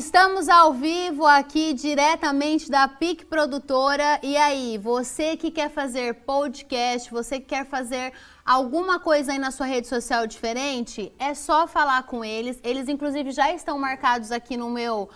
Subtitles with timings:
[0.00, 4.18] Estamos ao vivo aqui diretamente da PIC Produtora.
[4.22, 9.50] E aí, você que quer fazer podcast, você que quer fazer alguma coisa aí na
[9.50, 12.58] sua rede social diferente, é só falar com eles.
[12.64, 15.10] Eles, inclusive, já estão marcados aqui no meu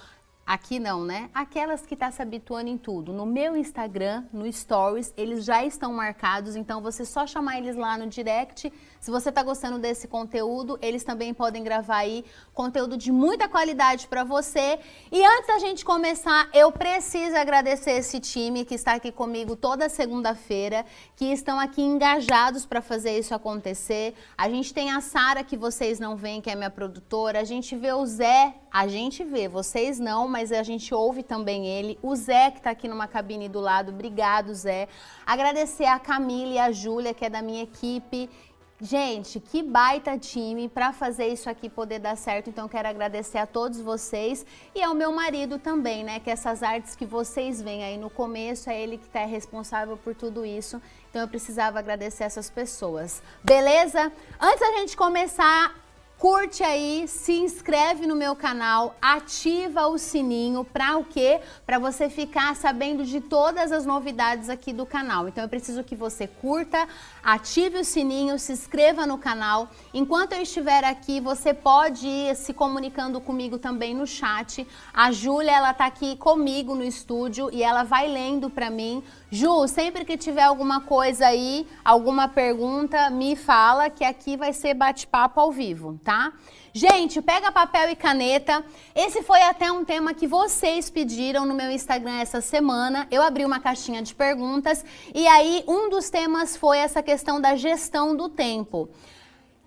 [0.47, 1.31] Aqui não, né?
[1.33, 3.15] Aquelas que tá se habituando em tudo.
[3.15, 7.97] No meu Instagram, no Stories, eles já estão marcados, então você só chamar eles lá
[7.97, 8.71] no direct.
[9.05, 14.09] Se você tá gostando desse conteúdo, eles também podem gravar aí conteúdo de muita qualidade
[14.09, 14.79] para você.
[15.13, 19.91] E antes da gente começar, eu preciso agradecer esse time que está aqui comigo toda
[19.91, 20.87] segunda-feira,
[21.17, 24.15] que estão aqui engajados para fazer isso acontecer.
[24.39, 27.41] A gente tem a Sara que vocês não veem, que é minha produtora.
[27.41, 31.67] A gente vê o Zé, a gente vê, vocês não, mas a gente ouve também
[31.67, 31.99] ele.
[32.03, 34.89] O Zé, que está aqui numa cabine do lado, obrigado, Zé.
[35.27, 38.31] Agradecer a Camila e a Júlia, que é da minha equipe.
[38.85, 42.51] Gente, que baita time para fazer isso aqui poder dar certo.
[42.51, 46.21] Então quero agradecer a todos vocês e ao meu marido também, né?
[46.21, 50.15] Que essas artes que vocês veem aí no começo é ele que está responsável por
[50.15, 50.83] tudo isso.
[51.09, 53.23] Então eu precisava agradecer essas pessoas.
[53.43, 54.13] Beleza?
[54.39, 55.75] Antes da gente começar,
[56.25, 61.39] Curte aí, se inscreve no meu canal, ativa o sininho para o quê?
[61.67, 65.29] Para você ficar sabendo de todas as novidades aqui do canal.
[65.29, 66.89] Então eu preciso que você curta,
[67.23, 69.69] ative o sininho, se inscreva no canal.
[69.93, 74.67] Enquanto eu estiver aqui, você pode ir se comunicando comigo também no chat.
[74.95, 79.67] A Júlia, ela tá aqui comigo no estúdio e ela vai lendo para mim Ju,
[79.67, 85.41] sempre que tiver alguma coisa aí, alguma pergunta, me fala que aqui vai ser bate-papo
[85.41, 86.33] ao vivo, tá?
[86.73, 88.65] Gente, pega papel e caneta.
[88.95, 93.09] Esse foi até um tema que vocês pediram no meu Instagram essa semana.
[93.11, 97.57] Eu abri uma caixinha de perguntas e aí um dos temas foi essa questão da
[97.57, 98.89] gestão do tempo.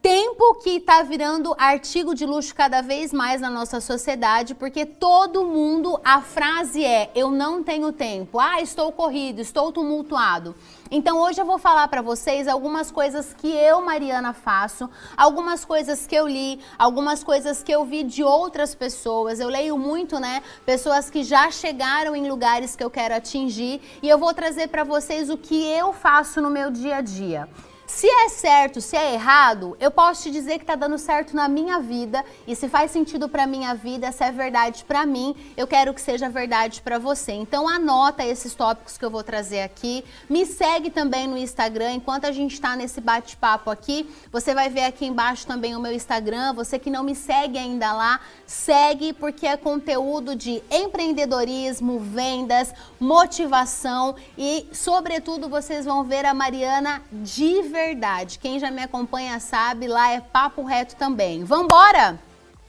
[0.09, 5.43] Tempo que está virando artigo de luxo cada vez mais na nossa sociedade, porque todo
[5.43, 10.55] mundo, a frase é: eu não tenho tempo, ah, estou corrido, estou tumultuado.
[10.89, 16.07] Então hoje eu vou falar para vocês algumas coisas que eu, Mariana, faço, algumas coisas
[16.07, 19.41] que eu li, algumas coisas que eu vi de outras pessoas.
[19.41, 20.41] Eu leio muito, né?
[20.65, 24.85] Pessoas que já chegaram em lugares que eu quero atingir e eu vou trazer para
[24.85, 27.49] vocês o que eu faço no meu dia a dia.
[27.87, 31.47] Se é certo, se é errado, eu posso te dizer que está dando certo na
[31.47, 35.65] minha vida e se faz sentido para minha vida, se é verdade para mim, eu
[35.65, 37.31] quero que seja verdade para você.
[37.31, 40.03] Então anota esses tópicos que eu vou trazer aqui.
[40.29, 41.93] Me segue também no Instagram.
[41.93, 45.93] Enquanto a gente está nesse bate-papo aqui, você vai ver aqui embaixo também o meu
[45.93, 46.53] Instagram.
[46.55, 54.13] Você que não me segue ainda lá, segue porque é conteúdo de empreendedorismo, vendas, motivação
[54.37, 58.39] e, sobretudo, vocês vão ver a Mariana de verdade.
[58.39, 61.43] Quem já me acompanha sabe, lá é papo reto também.
[61.43, 62.19] Vambora?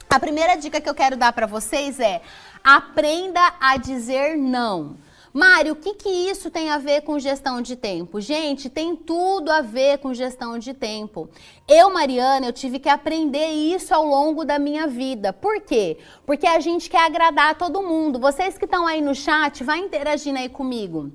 [0.09, 2.21] A primeira dica que eu quero dar para vocês é:
[2.63, 4.97] aprenda a dizer não.
[5.33, 8.21] Mário, o que, que isso tem a ver com gestão de tempo?
[8.21, 11.29] Gente, tem tudo a ver com gestão de tempo.
[11.67, 15.33] Eu, Mariana, eu tive que aprender isso ao longo da minha vida.
[15.33, 15.99] Por quê?
[16.27, 18.19] Porque a gente quer agradar todo mundo.
[18.19, 21.13] Vocês que estão aí no chat, vai interagindo aí comigo.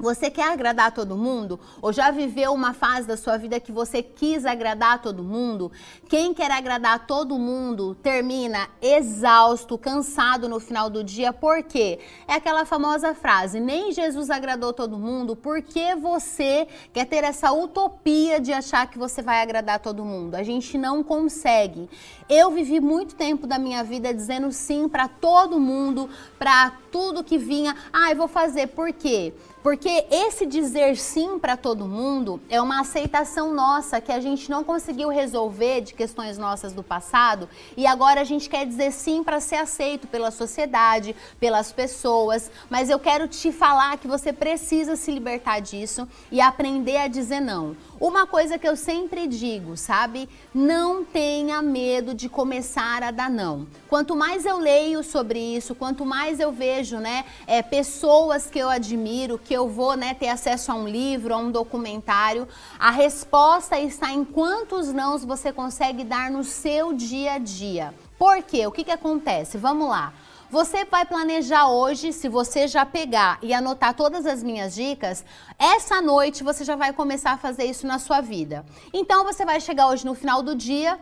[0.00, 1.58] Você quer agradar todo mundo?
[1.82, 5.72] Ou já viveu uma fase da sua vida que você quis agradar todo mundo?
[6.08, 11.32] Quem quer agradar todo mundo termina exausto, cansado no final do dia.
[11.32, 11.98] Por quê?
[12.28, 17.50] É aquela famosa frase: nem Jesus agradou todo mundo, por que você quer ter essa
[17.50, 20.36] utopia de achar que você vai agradar todo mundo?
[20.36, 21.90] A gente não consegue.
[22.28, 26.08] Eu vivi muito tempo da minha vida dizendo sim para todo mundo,
[26.38, 27.76] para tudo que vinha.
[27.92, 28.68] Ah, eu vou fazer.
[28.68, 29.32] Por quê?
[29.62, 34.62] Porque esse dizer sim para todo mundo é uma aceitação nossa que a gente não
[34.62, 39.40] conseguiu resolver de questões nossas do passado e agora a gente quer dizer sim para
[39.40, 42.50] ser aceito pela sociedade, pelas pessoas.
[42.70, 47.40] Mas eu quero te falar que você precisa se libertar disso e aprender a dizer
[47.40, 47.76] não.
[48.00, 50.28] Uma coisa que eu sempre digo, sabe?
[50.54, 53.66] Não tenha medo de começar a dar não.
[53.88, 58.68] Quanto mais eu leio sobre isso, quanto mais eu vejo, né, é, pessoas que eu
[58.68, 62.46] admiro, que eu vou, né, ter acesso a um livro, a um documentário,
[62.78, 67.92] a resposta está em quantos nãos você consegue dar no seu dia a dia.
[68.18, 68.66] Por quê?
[68.66, 69.58] O que, que acontece?
[69.58, 70.12] Vamos lá.
[70.50, 75.22] Você vai planejar hoje, se você já pegar e anotar todas as minhas dicas,
[75.58, 78.64] essa noite você já vai começar a fazer isso na sua vida.
[78.90, 80.98] Então você vai chegar hoje no final do dia,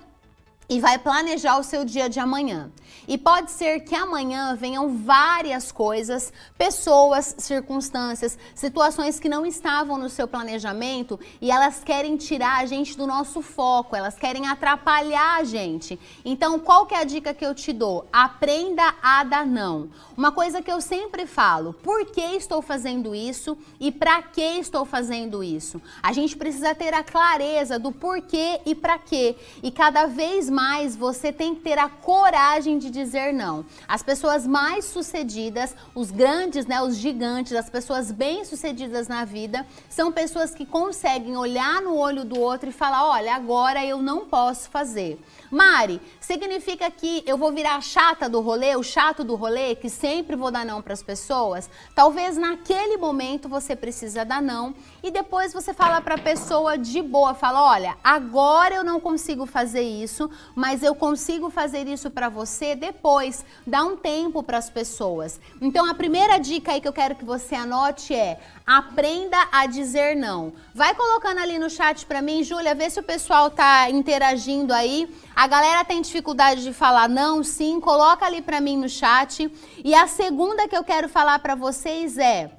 [0.68, 2.70] e vai planejar o seu dia de amanhã.
[3.08, 10.08] E pode ser que amanhã venham várias coisas, pessoas, circunstâncias, situações que não estavam no
[10.08, 15.44] seu planejamento e elas querem tirar a gente do nosso foco, elas querem atrapalhar a
[15.44, 15.98] gente.
[16.24, 18.06] Então, qual que é a dica que eu te dou?
[18.12, 19.88] Aprenda a dar não.
[20.16, 24.84] Uma coisa que eu sempre falo, por que estou fazendo isso e para que estou
[24.84, 25.80] fazendo isso?
[26.02, 29.36] A gente precisa ter a clareza do porquê e para quê.
[29.62, 30.55] E cada vez mais
[30.96, 33.64] você tem que ter a coragem de dizer não.
[33.86, 40.10] As pessoas mais sucedidas, os grandes, né, os gigantes, as pessoas bem-sucedidas na vida, são
[40.10, 44.70] pessoas que conseguem olhar no olho do outro e falar: "Olha, agora eu não posso
[44.70, 45.20] fazer".
[45.50, 50.34] Mari, significa que eu vou virar chata do rolê, o chato do rolê, que sempre
[50.34, 51.70] vou dar não para as pessoas?
[51.94, 57.00] Talvez naquele momento você precisa dar não e depois você fala para a pessoa de
[57.02, 62.28] boa, fala: "Olha, agora eu não consigo fazer isso, mas eu consigo fazer isso para
[62.28, 63.44] você depois".
[63.66, 65.38] Dá um tempo para as pessoas.
[65.60, 70.16] Então a primeira dica aí que eu quero que você anote é: aprenda a dizer
[70.16, 70.54] não.
[70.74, 75.14] Vai colocando ali no chat para mim, Júlia, vê se o pessoal tá interagindo aí.
[75.34, 79.52] A galera tem dificuldade de falar não, sim, coloca ali para mim no chat.
[79.84, 82.55] E a segunda que eu quero falar para vocês é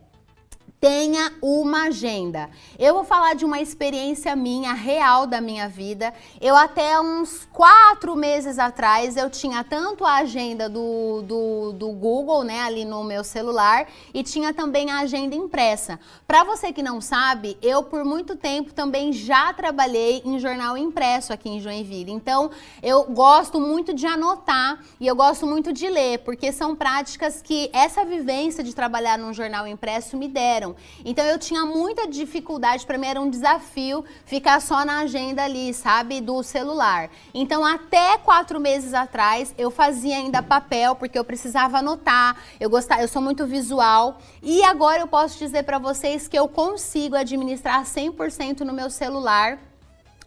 [0.80, 2.50] tenha uma agenda.
[2.78, 6.14] Eu vou falar de uma experiência minha, real da minha vida.
[6.40, 12.44] Eu até uns quatro meses atrás, eu tinha tanto a agenda do, do, do Google,
[12.44, 16.00] né, ali no meu celular, e tinha também a agenda impressa.
[16.28, 21.34] Para você que não sabe, eu por muito tempo também já trabalhei em jornal impresso
[21.34, 22.12] aqui em Joinville.
[22.12, 22.52] Então,
[22.84, 27.70] eu gosto muito de anotar e eu gosto muito de ler, porque são práticas que
[27.74, 30.67] essa vivência de trabalhar num jornal impresso me deram.
[31.06, 35.74] Então eu tinha muita dificuldade, para mim era um desafio ficar só na agenda ali,
[35.74, 37.10] sabe, do celular.
[37.34, 42.38] Então até quatro meses atrás eu fazia ainda papel porque eu precisava anotar.
[42.60, 46.48] Eu gostava, eu sou muito visual e agora eu posso dizer para vocês que eu
[46.48, 49.60] consigo administrar 100% no meu celular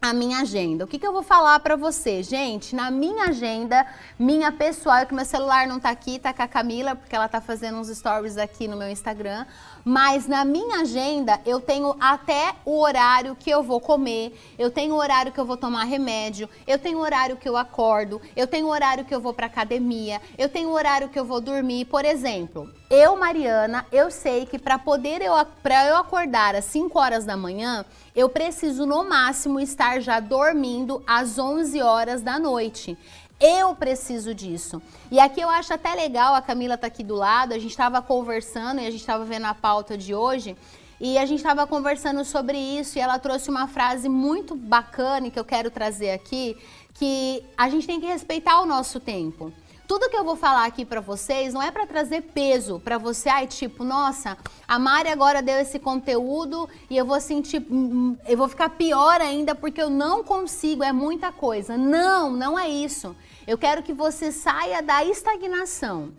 [0.00, 0.85] a minha agenda.
[0.85, 2.23] O que, que eu vou falar para você?
[2.23, 3.87] Gente, na minha agenda,
[4.19, 7.29] minha pessoal, é que meu celular não tá aqui, tá com a Camila, porque ela
[7.29, 9.44] tá fazendo uns stories aqui no meu Instagram,
[9.85, 14.94] mas na minha agenda eu tenho até o horário que eu vou comer, eu tenho
[14.94, 18.47] o horário que eu vou tomar remédio, eu tenho o horário que eu acordo, eu
[18.47, 21.43] tenho o horário que eu vou para academia, eu tenho o horário que eu vou
[21.43, 22.73] dormir, por exemplo.
[22.92, 25.32] Eu, Mariana, eu sei que para poder eu
[25.62, 27.84] para eu acordar às 5 horas da manhã,
[28.16, 32.98] eu preciso no máximo estar já dormindo às 11 horas da noite.
[33.38, 34.82] Eu preciso disso.
[35.08, 38.02] E aqui eu acho até legal, a Camila tá aqui do lado, a gente estava
[38.02, 40.56] conversando e a gente estava vendo a pauta de hoje.
[41.00, 45.38] E a gente estava conversando sobre isso e ela trouxe uma frase muito bacana que
[45.38, 46.56] eu quero trazer aqui,
[46.94, 49.52] que a gente tem que respeitar o nosso tempo.
[49.90, 53.28] Tudo que eu vou falar aqui para vocês não é para trazer peso para você,
[53.28, 54.38] ai, tipo, nossa,
[54.69, 58.69] a Mari agora deu esse conteúdo e eu vou sentir, hum, hum, eu vou ficar
[58.69, 61.76] pior ainda porque eu não consigo, é muita coisa.
[61.76, 63.16] Não, não é isso.
[63.48, 66.12] Eu quero que você saia da estagnação.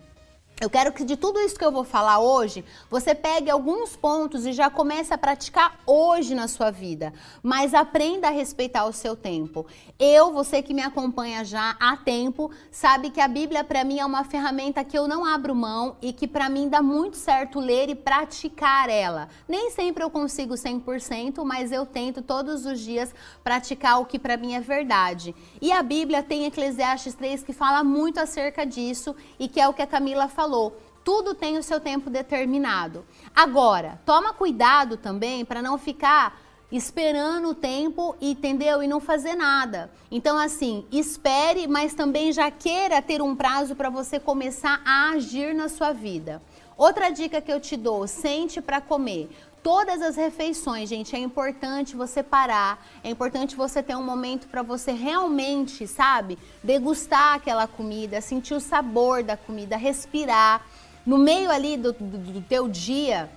[0.60, 4.46] Eu quero que de tudo isso que eu vou falar hoje, você pegue alguns pontos
[4.46, 7.12] e já comece a praticar hoje na sua vida.
[7.42, 9.66] Mas aprenda a respeitar o seu tempo.
[9.98, 14.06] Eu, você que me acompanha já há tempo, sabe que a Bíblia para mim é
[14.06, 17.88] uma ferramenta que eu não abro mão e que para mim dá muito certo ler
[17.88, 19.28] e praticar ela.
[19.48, 23.12] Nem sempre eu consigo 100%, mas eu tento todos os dias
[23.42, 25.34] praticar o que para mim é verdade.
[25.60, 29.74] E a Bíblia tem Eclesiastes 3 que fala muito acerca disso e que é o
[29.74, 33.04] que a Camila falou falou, tudo tem o seu tempo determinado.
[33.34, 38.82] Agora, toma cuidado também para não ficar esperando o tempo, entendeu?
[38.82, 39.90] E não fazer nada.
[40.10, 45.54] Então, assim, espere, mas também já queira ter um prazo para você começar a agir
[45.54, 46.42] na sua vida.
[46.82, 49.30] Outra dica que eu te dou: sente para comer.
[49.62, 54.62] Todas as refeições, gente, é importante você parar, é importante você ter um momento para
[54.62, 60.66] você realmente, sabe, degustar aquela comida, sentir o sabor da comida, respirar.
[61.06, 63.30] No meio ali do, do, do teu dia,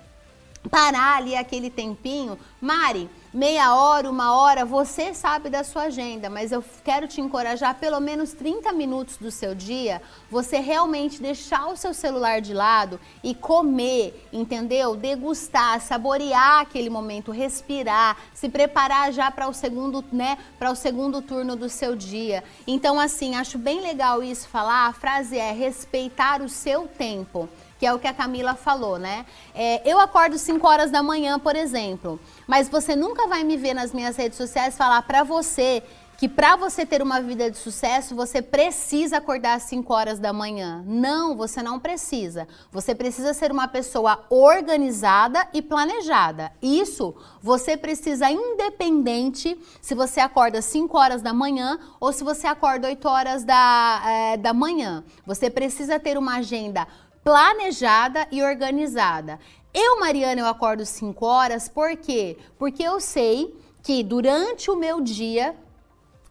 [0.68, 2.36] parar ali aquele tempinho.
[2.60, 7.74] Mari, meia hora, uma hora, você sabe da sua agenda, mas eu quero te encorajar
[7.74, 10.00] pelo menos 30 minutos do seu dia,
[10.30, 14.96] você realmente deixar o seu celular de lado e comer, entendeu?
[14.96, 21.20] Degustar, saborear aquele momento, respirar, se preparar já para o segundo, né, para o segundo
[21.20, 22.42] turno do seu dia.
[22.66, 27.86] Então assim, acho bem legal isso falar, a frase é respeitar o seu tempo que
[27.86, 29.26] é o que a Camila falou, né?
[29.54, 33.74] É, eu acordo 5 horas da manhã, por exemplo, mas você nunca vai me ver
[33.74, 35.82] nas minhas redes sociais falar para você
[36.16, 40.32] que para você ter uma vida de sucesso, você precisa acordar às 5 horas da
[40.32, 40.82] manhã.
[40.86, 42.48] Não, você não precisa.
[42.72, 46.52] Você precisa ser uma pessoa organizada e planejada.
[46.62, 52.46] Isso você precisa independente se você acorda às 5 horas da manhã ou se você
[52.46, 55.04] acorda 8 horas da, é, da manhã.
[55.26, 56.86] Você precisa ter uma agenda
[57.26, 59.40] planejada e organizada.
[59.74, 62.38] Eu, Mariana, eu acordo 5 horas, por quê?
[62.56, 63.52] Porque eu sei
[63.82, 65.56] que durante o meu dia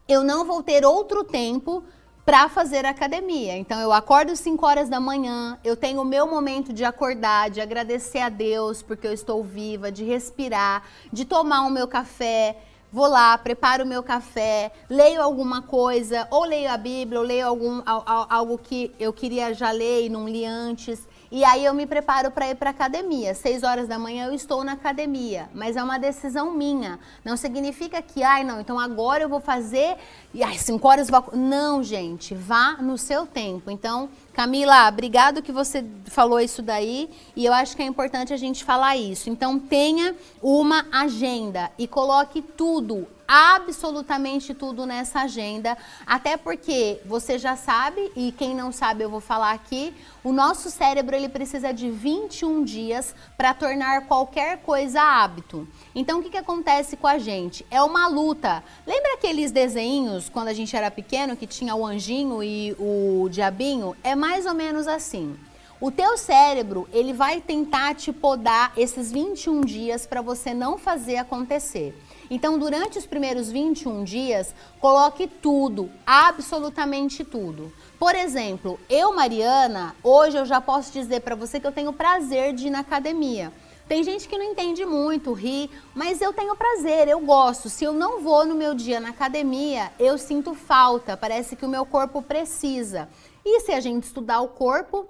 [0.08, 1.84] eu não vou ter outro tempo
[2.24, 3.58] para fazer academia.
[3.58, 7.60] Então eu acordo 5 horas da manhã, eu tenho o meu momento de acordar, de
[7.60, 12.56] agradecer a Deus porque eu estou viva, de respirar, de tomar o meu café.
[12.96, 17.46] Vou lá, preparo o meu café, leio alguma coisa, ou leio a Bíblia, ou leio
[17.46, 21.06] algum, algo que eu queria já ler e não li antes.
[21.30, 23.34] E aí eu me preparo para ir para academia.
[23.34, 26.98] Seis horas da manhã eu estou na academia, mas é uma decisão minha.
[27.24, 29.96] Não significa que, ai, não, então agora eu vou fazer
[30.32, 31.24] e ai, cinco horas vou.
[31.32, 33.70] Não, gente, vá no seu tempo.
[33.70, 38.36] Então, Camila, obrigado que você falou isso daí e eu acho que é importante a
[38.36, 39.28] gente falar isso.
[39.28, 47.56] Então, tenha uma agenda e coloque tudo absolutamente tudo nessa agenda, até porque você já
[47.56, 51.90] sabe, e quem não sabe eu vou falar aqui, o nosso cérebro ele precisa de
[51.90, 55.66] 21 dias para tornar qualquer coisa hábito.
[55.94, 57.66] Então o que, que acontece com a gente?
[57.70, 58.62] É uma luta.
[58.86, 63.96] Lembra aqueles desenhos quando a gente era pequeno que tinha o anjinho e o diabinho?
[64.02, 65.36] É mais ou menos assim.
[65.78, 71.18] O teu cérebro, ele vai tentar te podar esses 21 dias para você não fazer
[71.18, 71.94] acontecer.
[72.28, 77.72] Então, durante os primeiros 21 dias, coloque tudo, absolutamente tudo.
[77.98, 82.52] Por exemplo, eu, Mariana, hoje eu já posso dizer para você que eu tenho prazer
[82.52, 83.52] de ir na academia.
[83.88, 87.70] Tem gente que não entende muito, ri, mas eu tenho prazer, eu gosto.
[87.70, 91.68] Se eu não vou no meu dia na academia, eu sinto falta, parece que o
[91.68, 93.08] meu corpo precisa.
[93.44, 95.06] E se a gente estudar o corpo,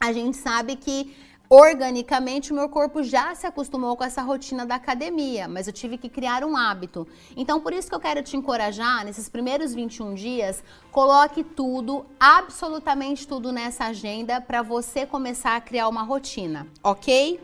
[0.00, 1.14] a gente sabe que
[1.50, 5.96] organicamente o meu corpo já se acostumou com essa rotina da academia, mas eu tive
[5.96, 7.06] que criar um hábito.
[7.36, 13.26] Então, por isso que eu quero te encorajar, nesses primeiros 21 dias, coloque tudo, absolutamente
[13.26, 17.40] tudo nessa agenda para você começar a criar uma rotina, ok?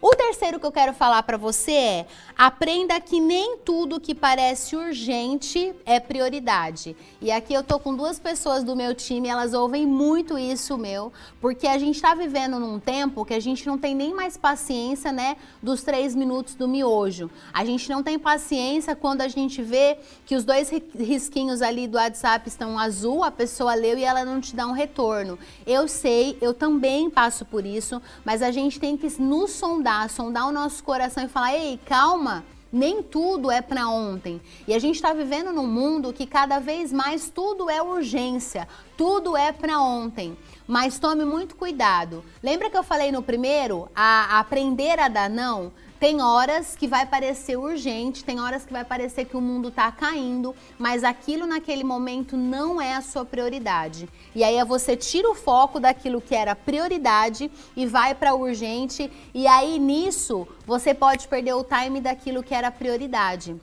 [0.00, 4.76] O terceiro que eu quero falar para você é: aprenda que nem tudo que parece
[4.76, 6.96] urgente é prioridade.
[7.20, 11.12] E aqui eu tô com duas pessoas do meu time, elas ouvem muito isso meu,
[11.40, 15.10] porque a gente está vivendo num tempo que a gente não tem nem mais paciência,
[15.10, 17.28] né, dos três minutos do miojo.
[17.52, 21.96] A gente não tem paciência quando a gente vê que os dois risquinhos ali do
[21.96, 25.36] WhatsApp estão azul, a pessoa leu e ela não te dá um retorno.
[25.66, 30.10] Eu sei, eu também passo por isso, mas a gente tem que nos sondar sondar,
[30.10, 32.44] sondar o nosso coração e falar: ei, calma.
[32.70, 34.42] Nem tudo é para ontem.
[34.66, 39.34] E a gente está vivendo num mundo que cada vez mais tudo é urgência, tudo
[39.34, 40.36] é para ontem.
[40.66, 42.22] Mas tome muito cuidado.
[42.42, 43.88] Lembra que eu falei no primeiro?
[43.96, 45.72] A, aprender a dar não?
[45.98, 49.90] Tem horas que vai parecer urgente, tem horas que vai parecer que o mundo está
[49.90, 54.08] caindo, mas aquilo naquele momento não é a sua prioridade.
[54.32, 59.10] E aí é você tira o foco daquilo que era prioridade e vai para urgente,
[59.34, 63.56] e aí nisso você pode perder o time daquilo que era prioridade.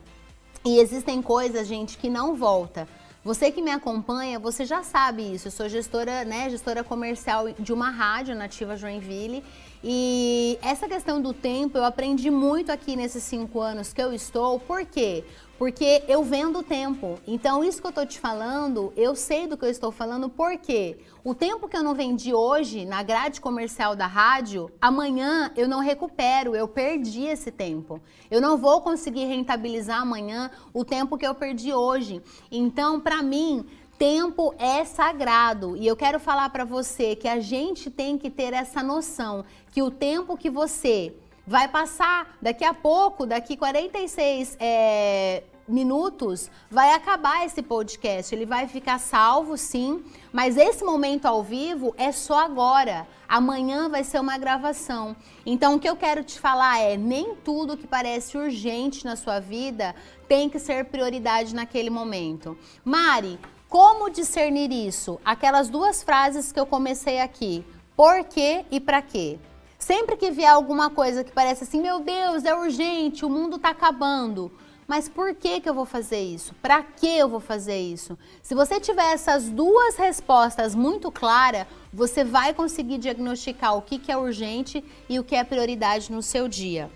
[0.65, 2.85] E existem coisas, gente, que não volta.
[3.23, 5.47] Você que me acompanha, você já sabe isso.
[5.47, 9.43] Eu sou gestora, né, gestora comercial de uma rádio nativa Joinville
[9.87, 14.59] e essa questão do tempo eu aprendi muito aqui nesses cinco anos que eu estou.
[14.59, 15.23] Por quê?
[15.59, 17.19] Porque eu vendo tempo.
[17.27, 20.57] Então, isso que eu estou te falando, eu sei do que eu estou falando, por
[20.57, 20.97] quê?
[21.23, 25.81] O tempo que eu não vendi hoje na grade comercial da rádio, amanhã eu não
[25.81, 28.01] recupero, eu perdi esse tempo.
[28.31, 32.23] Eu não vou conseguir rentabilizar amanhã o tempo que eu perdi hoje.
[32.51, 33.65] Então, para mim,
[33.97, 38.51] Tempo é sagrado e eu quero falar para você que a gente tem que ter
[38.51, 41.15] essa noção que o tempo que você
[41.47, 48.33] vai passar daqui a pouco, daqui 46 é, minutos, vai acabar esse podcast.
[48.33, 53.07] Ele vai ficar salvo, sim, mas esse momento ao vivo é só agora.
[53.27, 55.15] Amanhã vai ser uma gravação.
[55.45, 59.39] Então, o que eu quero te falar é: nem tudo que parece urgente na sua
[59.39, 59.95] vida
[60.27, 62.57] tem que ser prioridade naquele momento.
[62.83, 63.39] Mari,
[63.75, 65.19] como discernir isso?
[65.25, 67.61] Aquelas duas frases que eu comecei aqui.
[67.93, 69.37] Por quê e para quê?
[69.77, 73.71] Sempre que vier alguma coisa que parece assim, meu Deus, é urgente, o mundo está
[73.71, 74.49] acabando.
[74.87, 76.55] Mas por que, que eu vou fazer isso?
[76.61, 78.17] Para que eu vou fazer isso?
[78.41, 84.09] Se você tiver essas duas respostas muito claras, você vai conseguir diagnosticar o que, que
[84.09, 86.89] é urgente e o que é prioridade no seu dia.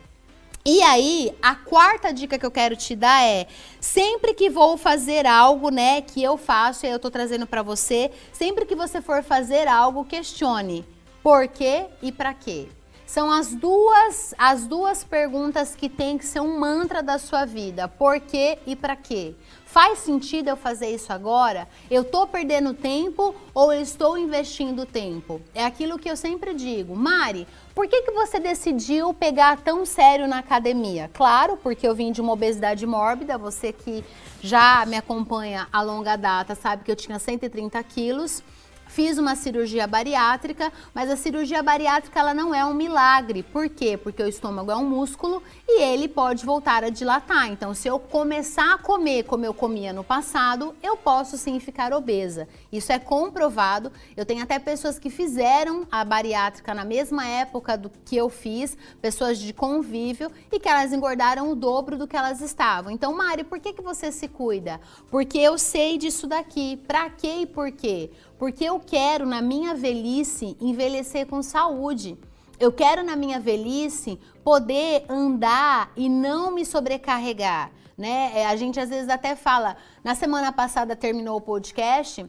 [0.65, 3.47] E aí, a quarta dica que eu quero te dar é:
[3.79, 8.11] sempre que vou fazer algo, né, que eu faço e eu tô trazendo para você,
[8.33, 10.85] sempre que você for fazer algo, questione
[11.23, 12.67] por quê e para quê.
[13.05, 17.87] São as duas as duas perguntas que tem que ser um mantra da sua vida:
[17.87, 19.33] por quê e para quê.
[19.65, 21.67] Faz sentido eu fazer isso agora?
[21.91, 25.41] Eu estou perdendo tempo ou eu estou investindo tempo?
[25.53, 26.95] É aquilo que eu sempre digo.
[26.95, 27.47] Mari,
[27.79, 31.09] por que, que você decidiu pegar tão sério na academia?
[31.13, 33.37] Claro, porque eu vim de uma obesidade mórbida.
[33.37, 34.03] Você que
[34.41, 38.43] já me acompanha a longa data sabe que eu tinha 130 quilos.
[38.89, 43.43] Fiz uma cirurgia bariátrica, mas a cirurgia bariátrica ela não é um milagre.
[43.43, 43.95] Por quê?
[43.95, 47.51] Porque o estômago é um músculo e ele pode voltar a dilatar.
[47.51, 51.93] Então, se eu começar a comer como eu comia no passado, eu posso sim ficar
[51.93, 52.47] obesa.
[52.71, 53.91] Isso é comprovado.
[54.17, 58.75] Eu tenho até pessoas que fizeram a bariátrica na mesma época do que eu fiz,
[58.99, 62.91] pessoas de convívio, e que elas engordaram o dobro do que elas estavam.
[62.91, 64.81] Então, Mari, por que, que você se cuida?
[65.11, 66.75] Porque eu sei disso daqui.
[66.87, 68.09] Pra quê e por quê?
[68.39, 72.17] Porque eu quero na minha velhice envelhecer com saúde.
[72.57, 78.31] Eu quero na minha velhice poder andar e não me sobrecarregar, né?
[78.33, 82.25] É, a gente às vezes até fala, na semana passada terminou o podcast,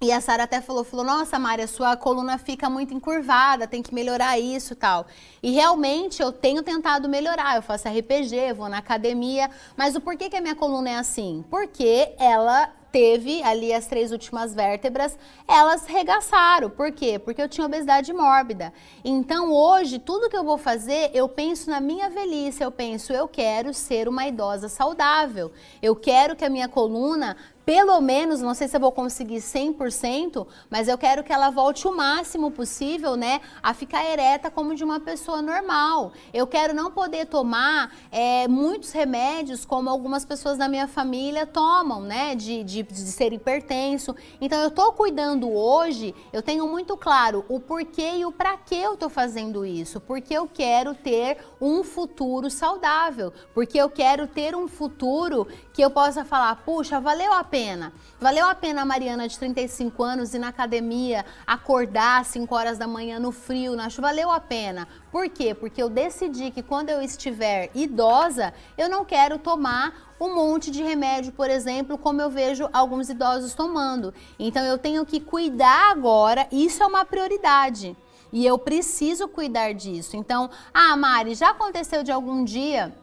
[0.00, 3.94] e a Sara até falou, falou, nossa, Mária, sua coluna fica muito encurvada, tem que
[3.94, 5.06] melhorar isso tal.
[5.40, 7.54] E realmente eu tenho tentado melhorar.
[7.54, 9.48] Eu faço RPG, vou na academia.
[9.76, 11.44] Mas o porquê que a minha coluna é assim?
[11.48, 15.18] Porque ela teve ali as três últimas vértebras,
[15.48, 16.68] elas regaçaram.
[16.68, 17.18] Por quê?
[17.18, 18.72] Porque eu tinha obesidade mórbida.
[19.02, 23.26] Então hoje, tudo que eu vou fazer, eu penso na minha velhice, eu penso, eu
[23.26, 25.50] quero ser uma idosa saudável.
[25.80, 30.46] Eu quero que a minha coluna pelo menos, não sei se eu vou conseguir 100%,
[30.68, 34.82] mas eu quero que ela volte o máximo possível, né, a ficar ereta como de
[34.82, 36.12] uma pessoa normal.
[36.34, 42.00] Eu quero não poder tomar é, muitos remédios como algumas pessoas da minha família tomam,
[42.00, 44.14] né, de, de, de ser hipertenso.
[44.40, 48.74] Então, eu tô cuidando hoje, eu tenho muito claro o porquê e o para que
[48.74, 50.00] eu tô fazendo isso.
[50.00, 55.90] Porque eu quero ter um futuro saudável, porque eu quero ter um futuro que eu
[55.90, 57.92] possa falar, puxa, valeu a pena.
[58.20, 62.78] Valeu a pena a Mariana de 35 anos ir na academia, acordar às 5 horas
[62.78, 64.08] da manhã no frio, na chuva.
[64.08, 64.86] Valeu a pena.
[65.10, 65.54] Por quê?
[65.54, 70.82] Porque eu decidi que quando eu estiver idosa, eu não quero tomar um monte de
[70.82, 74.14] remédio, por exemplo, como eu vejo alguns idosos tomando.
[74.38, 77.96] Então eu tenho que cuidar agora, isso é uma prioridade.
[78.32, 80.16] E eu preciso cuidar disso.
[80.16, 82.94] Então, ah, Mari, já aconteceu de algum dia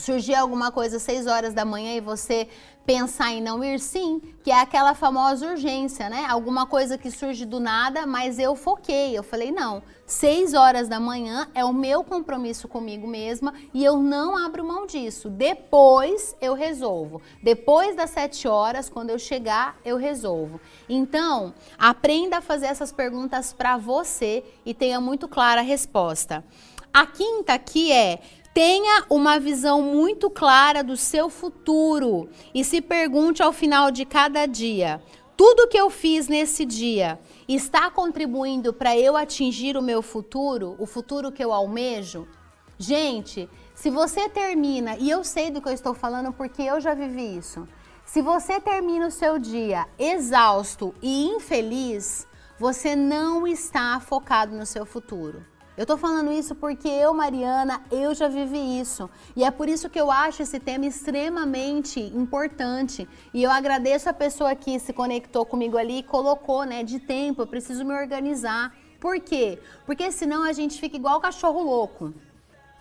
[0.00, 2.48] surgir alguma coisa às 6 horas da manhã e você
[2.84, 6.26] pensar em não ir, sim, que é aquela famosa urgência, né?
[6.28, 9.16] Alguma coisa que surge do nada, mas eu foquei.
[9.16, 13.98] Eu falei, não, 6 horas da manhã é o meu compromisso comigo mesma e eu
[13.98, 15.28] não abro mão disso.
[15.30, 17.22] Depois eu resolvo.
[17.42, 20.60] Depois das 7 horas, quando eu chegar, eu resolvo.
[20.88, 26.44] Então, aprenda a fazer essas perguntas para você e tenha muito clara a resposta.
[26.92, 28.20] A quinta aqui é
[28.52, 34.44] Tenha uma visão muito clara do seu futuro e se pergunte ao final de cada
[34.44, 35.00] dia:
[35.36, 40.86] tudo que eu fiz nesse dia está contribuindo para eu atingir o meu futuro, o
[40.86, 42.26] futuro que eu almejo?
[42.76, 46.92] Gente, se você termina, e eu sei do que eu estou falando porque eu já
[46.92, 47.68] vivi isso.
[48.04, 52.26] Se você termina o seu dia exausto e infeliz,
[52.58, 55.46] você não está focado no seu futuro.
[55.76, 59.08] Eu tô falando isso porque eu, Mariana, eu já vivi isso.
[59.34, 63.08] E é por isso que eu acho esse tema extremamente importante.
[63.32, 67.42] E eu agradeço a pessoa que se conectou comigo ali e colocou, né, de tempo,
[67.42, 68.74] eu preciso me organizar.
[69.00, 69.58] Por quê?
[69.86, 72.12] Porque senão a gente fica igual cachorro louco.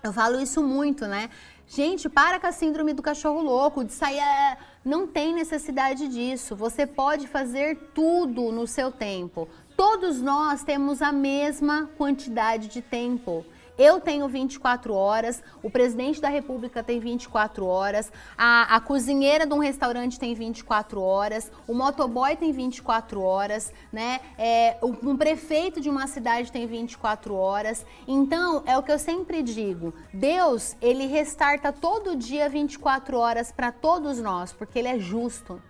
[0.04, 1.30] Eu falo isso muito, né?
[1.68, 4.18] Gente, para com a síndrome do cachorro louco, de sair.
[4.18, 6.56] É, não tem necessidade disso.
[6.56, 9.48] Você pode fazer tudo no seu tempo.
[9.80, 13.46] Todos nós temos a mesma quantidade de tempo.
[13.78, 19.54] Eu tenho 24 horas, o presidente da República tem 24 horas, a, a cozinheira de
[19.54, 24.20] um restaurante tem 24 horas, o motoboy tem 24 horas, né?
[24.38, 27.86] É, um prefeito de uma cidade tem 24 horas.
[28.06, 33.72] Então, é o que eu sempre digo: Deus, ele restarta todo dia 24 horas para
[33.72, 35.62] todos nós, porque ele é justo.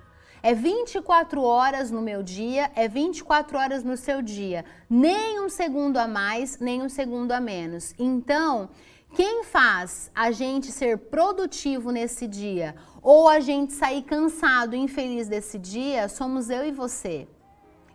[0.41, 4.63] É 24 horas no meu dia, é 24 horas no seu dia.
[4.89, 7.93] Nem um segundo a mais, nem um segundo a menos.
[7.99, 8.69] Então,
[9.13, 15.57] quem faz a gente ser produtivo nesse dia ou a gente sair cansado infeliz desse
[15.57, 17.27] dia somos eu e você.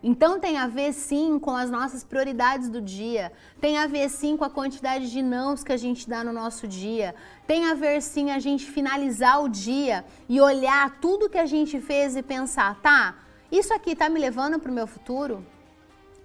[0.07, 4.37] Então tem a ver sim com as nossas prioridades do dia, tem a ver sim
[4.37, 7.15] com a quantidade de nãos que a gente dá no nosso dia,
[7.47, 11.81] tem a ver sim a gente finalizar o dia e olhar tudo que a gente
[11.81, 13.15] fez e pensar, tá,
[13.51, 15.43] isso aqui tá me levando para o meu futuro?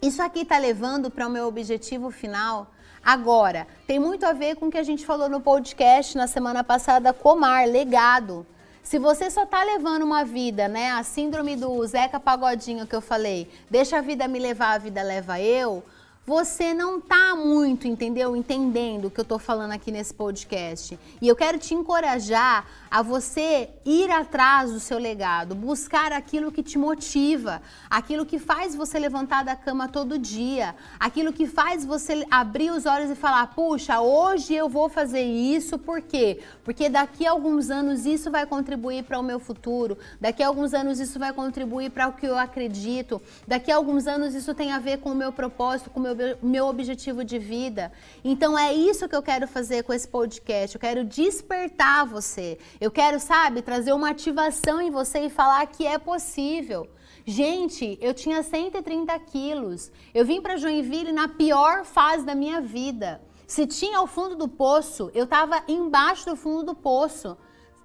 [0.02, 2.70] Isso aqui tá levando para o meu objetivo final?
[3.02, 6.62] Agora, tem muito a ver com o que a gente falou no podcast na semana
[6.62, 8.46] passada, Comar, legado.
[8.82, 13.00] Se você só tá levando uma vida, né, a síndrome do Zeca Pagodinho que eu
[13.00, 15.84] falei, deixa a vida me levar, a vida leva eu,
[16.26, 18.36] você não tá muito, entendeu?
[18.36, 20.98] Entendendo o que eu tô falando aqui nesse podcast.
[21.20, 26.62] E eu quero te encorajar a você ir atrás do seu legado, buscar aquilo que
[26.62, 32.26] te motiva, aquilo que faz você levantar da cama todo dia, aquilo que faz você
[32.30, 36.40] abrir os olhos e falar: "Puxa, hoje eu vou fazer isso, por quê?
[36.64, 40.74] Porque daqui a alguns anos isso vai contribuir para o meu futuro, daqui a alguns
[40.74, 44.72] anos isso vai contribuir para o que eu acredito, daqui a alguns anos isso tem
[44.72, 47.92] a ver com o meu propósito, com o meu, meu objetivo de vida".
[48.24, 50.76] Então é isso que eu quero fazer com esse podcast.
[50.76, 52.58] Eu quero despertar você.
[52.80, 56.88] Eu quero, sabe, trazer uma ativação em você e falar que é possível.
[57.26, 59.92] Gente, eu tinha 130 quilos.
[60.14, 63.20] Eu vim para Joinville na pior fase da minha vida.
[63.46, 67.36] Se tinha o fundo do poço, eu estava embaixo do fundo do poço.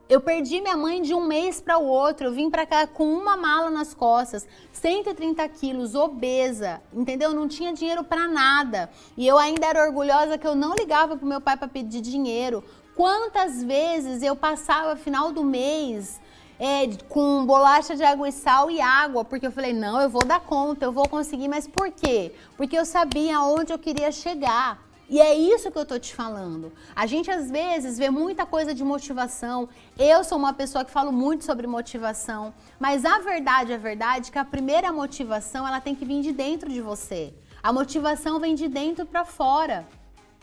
[0.08, 2.28] Eu perdi minha mãe de um mês para o outro.
[2.28, 4.48] Eu vim para cá com uma mala nas costas,
[4.86, 7.34] 130 quilos, obesa, entendeu?
[7.34, 8.88] Não tinha dinheiro para nada.
[9.18, 12.64] E eu ainda era orgulhosa que eu não ligava pro meu pai para pedir dinheiro.
[12.96, 16.22] Quantas vezes eu passava final do mês
[16.60, 20.24] é, com bolacha de água e sal e água, porque eu falei, não, eu vou
[20.24, 22.32] dar conta, eu vou conseguir, mas por quê?
[22.56, 24.80] Porque eu sabia aonde eu queria chegar.
[25.08, 26.72] E é isso que eu tô te falando.
[26.96, 29.70] A gente às vezes vê muita coisa de motivação.
[29.98, 34.40] Eu sou uma pessoa que falo muito sobre motivação, mas a verdade é verdade que
[34.40, 37.34] a primeira motivação, ela tem que vir de dentro de você.
[37.62, 39.88] A motivação vem de dentro para fora.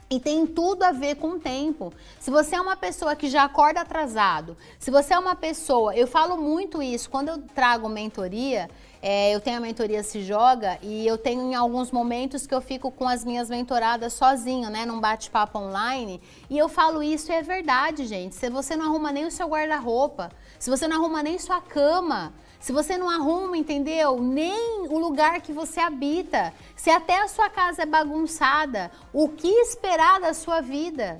[0.09, 1.90] E tem tudo a ver com o tempo.
[2.20, 6.07] Se você é uma pessoa que já acorda atrasado, se você é uma pessoa, eu
[6.07, 8.68] falo muito isso, quando eu trago mentoria,
[9.04, 12.60] é, eu tenho a mentoria Se Joga e eu tenho em alguns momentos que eu
[12.60, 16.22] fico com as minhas mentoradas sozinho, né, num bate-papo online.
[16.48, 18.36] E eu falo isso e é verdade, gente.
[18.36, 22.32] Se você não arruma nem o seu guarda-roupa, se você não arruma nem sua cama,
[22.60, 24.20] se você não arruma, entendeu?
[24.20, 29.48] Nem o lugar que você habita, se até a sua casa é bagunçada, o que
[29.48, 31.18] esperar da sua vida?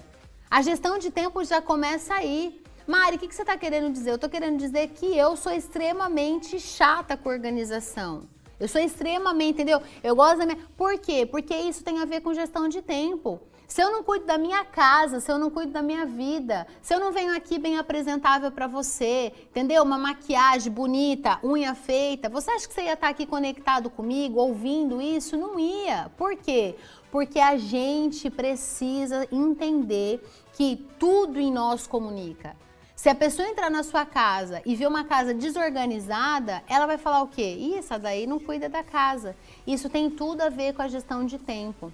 [0.49, 2.62] A gestão de tempo já começa aí.
[2.87, 4.11] Mari, o que, que você está querendo dizer?
[4.11, 8.29] Eu estou querendo dizer que eu sou extremamente chata com organização.
[8.59, 9.83] Eu sou extremamente, entendeu?
[10.03, 10.59] Eu gosto da minha.
[10.77, 11.27] Por quê?
[11.27, 13.41] Porque isso tem a ver com gestão de tempo.
[13.73, 16.95] Se eu não cuido da minha casa, se eu não cuido da minha vida, se
[16.95, 19.83] eu não venho aqui bem apresentável para você, entendeu?
[19.83, 25.01] Uma maquiagem bonita, unha feita, você acha que você ia estar aqui conectado comigo, ouvindo
[25.01, 25.39] isso?
[25.39, 26.11] Não ia.
[26.19, 26.77] Por quê?
[27.11, 32.55] Porque a gente precisa entender que tudo em nós comunica.
[33.03, 37.23] Se a pessoa entrar na sua casa e ver uma casa desorganizada, ela vai falar
[37.23, 37.57] o quê?
[37.59, 39.35] Ih, essa daí não cuida da casa.
[39.67, 41.93] Isso tem tudo a ver com a gestão de tempo.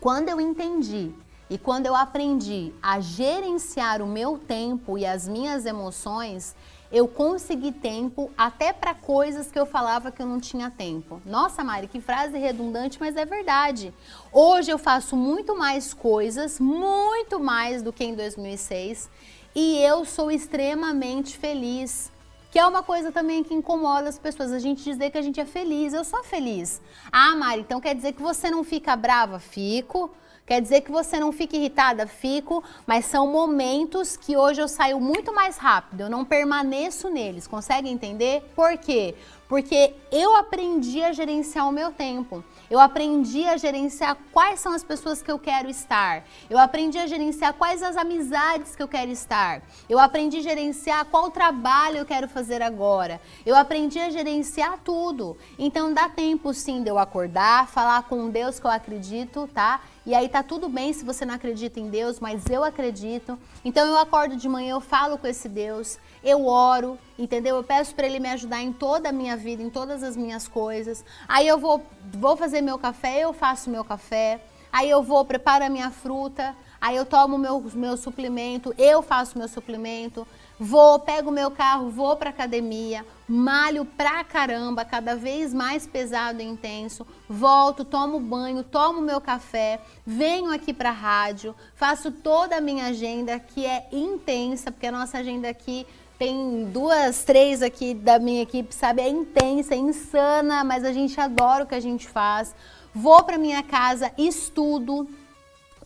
[0.00, 1.14] Quando eu entendi
[1.48, 6.56] e quando eu aprendi a gerenciar o meu tempo e as minhas emoções,
[6.90, 11.22] eu consegui tempo até para coisas que eu falava que eu não tinha tempo.
[11.24, 13.94] Nossa, Mari, que frase redundante, mas é verdade.
[14.32, 19.08] Hoje eu faço muito mais coisas, muito mais do que em 2006,
[19.56, 22.12] e eu sou extremamente feliz.
[22.50, 25.40] Que é uma coisa também que incomoda as pessoas, a gente dizer que a gente
[25.40, 25.94] é feliz.
[25.94, 26.80] Eu sou feliz.
[27.10, 29.38] Ah, Mari, então quer dizer que você não fica brava?
[29.38, 30.10] Fico.
[30.46, 32.06] Quer dizer que você não fica irritada?
[32.06, 37.48] Fico, mas são momentos que hoje eu saio muito mais rápido, eu não permaneço neles.
[37.48, 38.44] Consegue entender?
[38.54, 39.16] Por quê?
[39.48, 42.44] Porque eu aprendi a gerenciar o meu tempo.
[42.70, 46.24] Eu aprendi a gerenciar quais são as pessoas que eu quero estar.
[46.50, 49.62] Eu aprendi a gerenciar quais as amizades que eu quero estar.
[49.88, 53.20] Eu aprendi a gerenciar qual trabalho eu quero fazer agora.
[53.44, 55.36] Eu aprendi a gerenciar tudo.
[55.58, 59.80] Então dá tempo sim de eu acordar, falar com Deus que eu acredito, tá?
[60.04, 63.36] E aí tá tudo bem se você não acredita em Deus, mas eu acredito.
[63.64, 67.56] Então eu acordo de manhã, eu falo com esse Deus, eu oro, entendeu?
[67.56, 70.48] Eu peço para ele me ajudar em toda a minha vida, em todas as minhas
[70.48, 71.04] coisas.
[71.28, 74.40] Aí eu vou vou fazer meu café, eu faço meu café.
[74.72, 79.38] Aí eu vou preparo a minha fruta, aí eu tomo meu meu suplemento, eu faço
[79.38, 80.26] meu suplemento.
[80.58, 86.44] Vou, pego meu carro, vou para academia, malho pra caramba, cada vez mais pesado e
[86.44, 87.06] intenso.
[87.28, 93.38] Volto, tomo banho, tomo meu café, venho aqui para rádio, faço toda a minha agenda
[93.38, 95.86] que é intensa, porque a nossa agenda aqui
[96.18, 99.02] tem duas, três aqui da minha equipe, sabe?
[99.02, 102.54] É intensa, é insana, mas a gente adora o que a gente faz.
[102.94, 105.06] Vou para minha casa, estudo,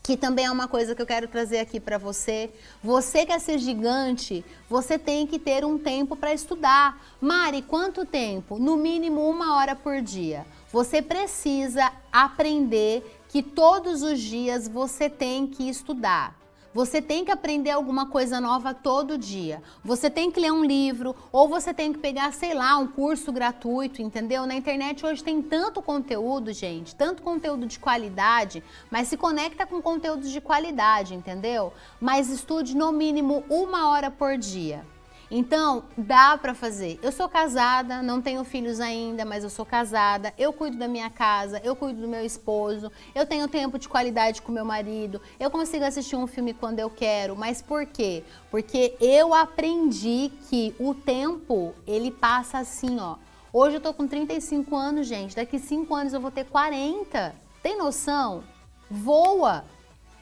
[0.02, 2.50] que também é uma coisa que eu quero trazer aqui para você.
[2.82, 7.00] Você quer ser gigante, você tem que ter um tempo para estudar.
[7.20, 8.58] Mari, quanto tempo?
[8.58, 10.46] No mínimo uma hora por dia.
[10.72, 16.39] Você precisa aprender que todos os dias você tem que estudar.
[16.72, 19.60] Você tem que aprender alguma coisa nova todo dia.
[19.84, 23.32] Você tem que ler um livro ou você tem que pegar, sei lá, um curso
[23.32, 24.46] gratuito, entendeu?
[24.46, 29.82] Na internet hoje tem tanto conteúdo, gente, tanto conteúdo de qualidade, mas se conecta com
[29.82, 31.72] conteúdos de qualidade, entendeu?
[32.00, 34.84] Mas estude no mínimo uma hora por dia.
[35.30, 36.98] Então, dá para fazer.
[37.02, 40.34] Eu sou casada, não tenho filhos ainda, mas eu sou casada.
[40.36, 44.42] Eu cuido da minha casa, eu cuido do meu esposo, eu tenho tempo de qualidade
[44.42, 47.36] com meu marido, eu consigo assistir um filme quando eu quero.
[47.36, 48.24] Mas por quê?
[48.50, 53.16] Porque eu aprendi que o tempo, ele passa assim, ó.
[53.52, 55.36] Hoje eu tô com 35 anos, gente.
[55.36, 57.34] Daqui 5 anos eu vou ter 40.
[57.62, 58.42] Tem noção?
[58.90, 59.64] Voa!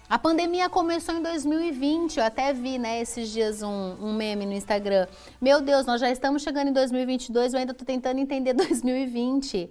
[0.09, 4.55] A pandemia começou em 2020, eu até vi, né, esses dias um, um, meme no
[4.55, 5.07] Instagram.
[5.38, 9.71] Meu Deus, nós já estamos chegando em 2022, eu ainda estou tentando entender 2020.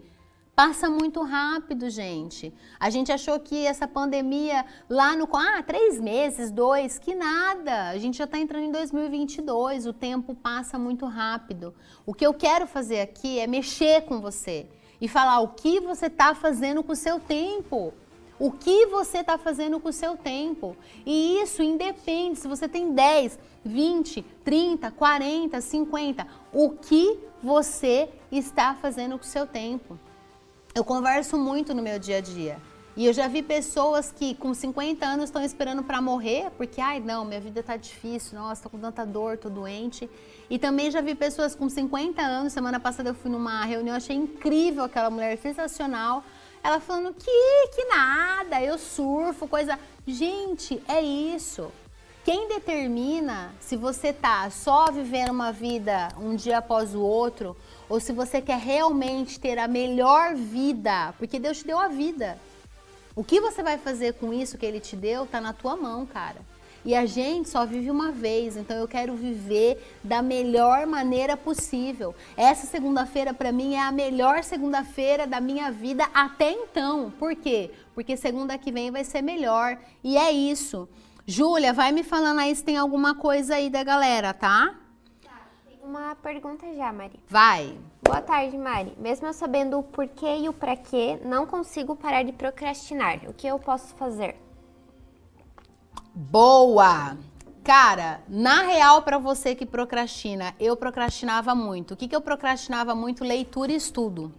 [0.56, 2.54] Passa muito rápido, gente.
[2.80, 5.28] A gente achou que essa pandemia lá no.
[5.36, 7.90] Ah, três meses, dois, que nada.
[7.90, 11.74] A gente já está entrando em 2022, o tempo passa muito rápido.
[12.06, 14.68] O que eu quero fazer aqui é mexer com você
[15.02, 17.92] e falar o que você está fazendo com o seu tempo.
[18.40, 20.78] O que você está fazendo com o seu tempo?
[21.06, 26.28] E isso independe se você tem 10, 20, 30, 40, 50.
[26.54, 29.98] O que você está fazendo com o seu tempo?
[30.76, 32.60] Eu converso muito no meu dia a dia.
[32.96, 37.00] E eu já vi pessoas que com 50 anos estão esperando para morrer, porque, ai,
[37.00, 40.10] não, minha vida tá difícil, nossa, tô com tanta dor, tô doente.
[40.50, 44.16] E também já vi pessoas com 50 anos, semana passada eu fui numa reunião, achei
[44.16, 46.24] incrível aquela mulher, sensacional.
[46.68, 49.80] Ela falando que, que nada, eu surfo, coisa.
[50.06, 51.72] Gente, é isso.
[52.26, 57.56] Quem determina se você tá só vivendo uma vida um dia após o outro
[57.88, 62.38] ou se você quer realmente ter a melhor vida, porque Deus te deu a vida.
[63.16, 66.06] O que você vai fazer com isso que ele te deu tá na tua mão,
[66.06, 66.42] cara.
[66.88, 72.16] E a gente só vive uma vez, então eu quero viver da melhor maneira possível.
[72.38, 77.12] Essa segunda-feira para mim é a melhor segunda-feira da minha vida até então.
[77.20, 77.72] Por quê?
[77.94, 79.78] Porque segunda que vem vai ser melhor.
[80.02, 80.88] E é isso.
[81.26, 84.74] Júlia, vai me falando aí se tem alguma coisa aí da galera, tá?
[85.22, 87.20] Tá, tem uma pergunta já, Mari.
[87.28, 87.78] Vai.
[88.02, 88.94] Boa tarde, Mari.
[88.98, 93.20] Mesmo eu sabendo o porquê e o para quê, não consigo parar de procrastinar.
[93.28, 94.47] O que eu posso fazer?
[96.20, 97.16] Boa!
[97.64, 101.94] Cara, na real, para você que procrastina, eu procrastinava muito.
[101.94, 103.24] O que, que eu procrastinava muito?
[103.24, 104.34] Leitura e estudo.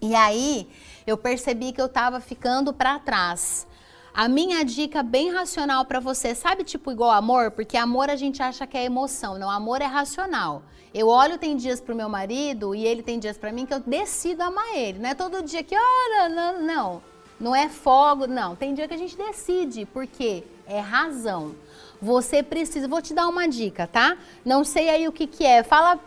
[0.00, 0.70] E aí,
[1.04, 3.66] eu percebi que eu tava ficando para trás.
[4.14, 7.50] A minha dica bem racional para você, sabe tipo igual amor?
[7.50, 10.62] Porque amor a gente acha que é emoção, não, amor é racional.
[10.94, 13.80] Eu olho tem dias pro meu marido e ele tem dias para mim que eu
[13.80, 17.02] decido amar ele, não é todo dia que, olha, não, não,
[17.40, 18.54] não é fogo, não.
[18.54, 21.54] Tem dia que a gente decide, porque é razão.
[22.00, 24.16] Você precisa, vou te dar uma dica, tá?
[24.44, 25.62] Não sei aí o que que é.
[25.62, 25.98] Fala,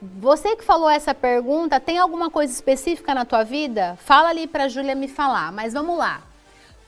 [0.00, 3.96] você que falou essa pergunta, tem alguma coisa específica na tua vida?
[4.04, 6.22] Fala ali pra Júlia me falar, mas vamos lá.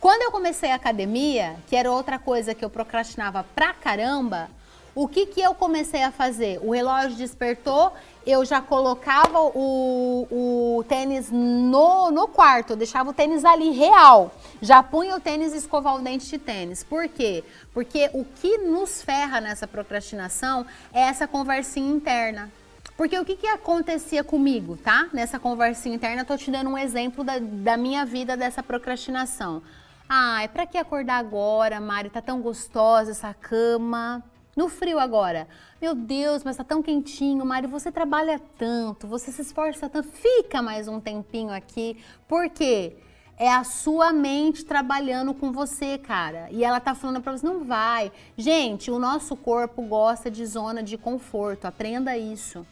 [0.00, 4.48] Quando eu comecei a academia, que era outra coisa que eu procrastinava pra caramba,
[4.94, 6.58] o que que eu comecei a fazer?
[6.62, 7.92] O relógio despertou,
[8.26, 14.32] eu já colocava o, o tênis no, no quarto, eu deixava o tênis ali real.
[14.60, 16.82] Já punha o tênis e escovar o dente de tênis.
[16.82, 17.44] Por quê?
[17.72, 22.50] Porque o que nos ferra nessa procrastinação é essa conversinha interna.
[22.96, 25.08] Porque o que, que acontecia comigo, tá?
[25.12, 29.62] Nessa conversinha interna, tô te dando um exemplo da, da minha vida dessa procrastinação.
[30.08, 32.10] Ai, pra que acordar agora, Mari?
[32.10, 34.24] Tá tão gostosa essa cama.
[34.56, 35.46] No frio agora.
[35.80, 40.60] Meu Deus, mas tá tão quentinho, Mari, você trabalha tanto, você se esforça tanto, fica
[40.60, 41.96] mais um tempinho aqui.
[42.26, 42.96] Por quê?
[43.38, 46.48] É a sua mente trabalhando com você, cara.
[46.50, 48.10] E ela tá falando para você, não vai.
[48.36, 51.64] Gente, o nosso corpo gosta de zona de conforto.
[51.64, 52.66] Aprenda isso.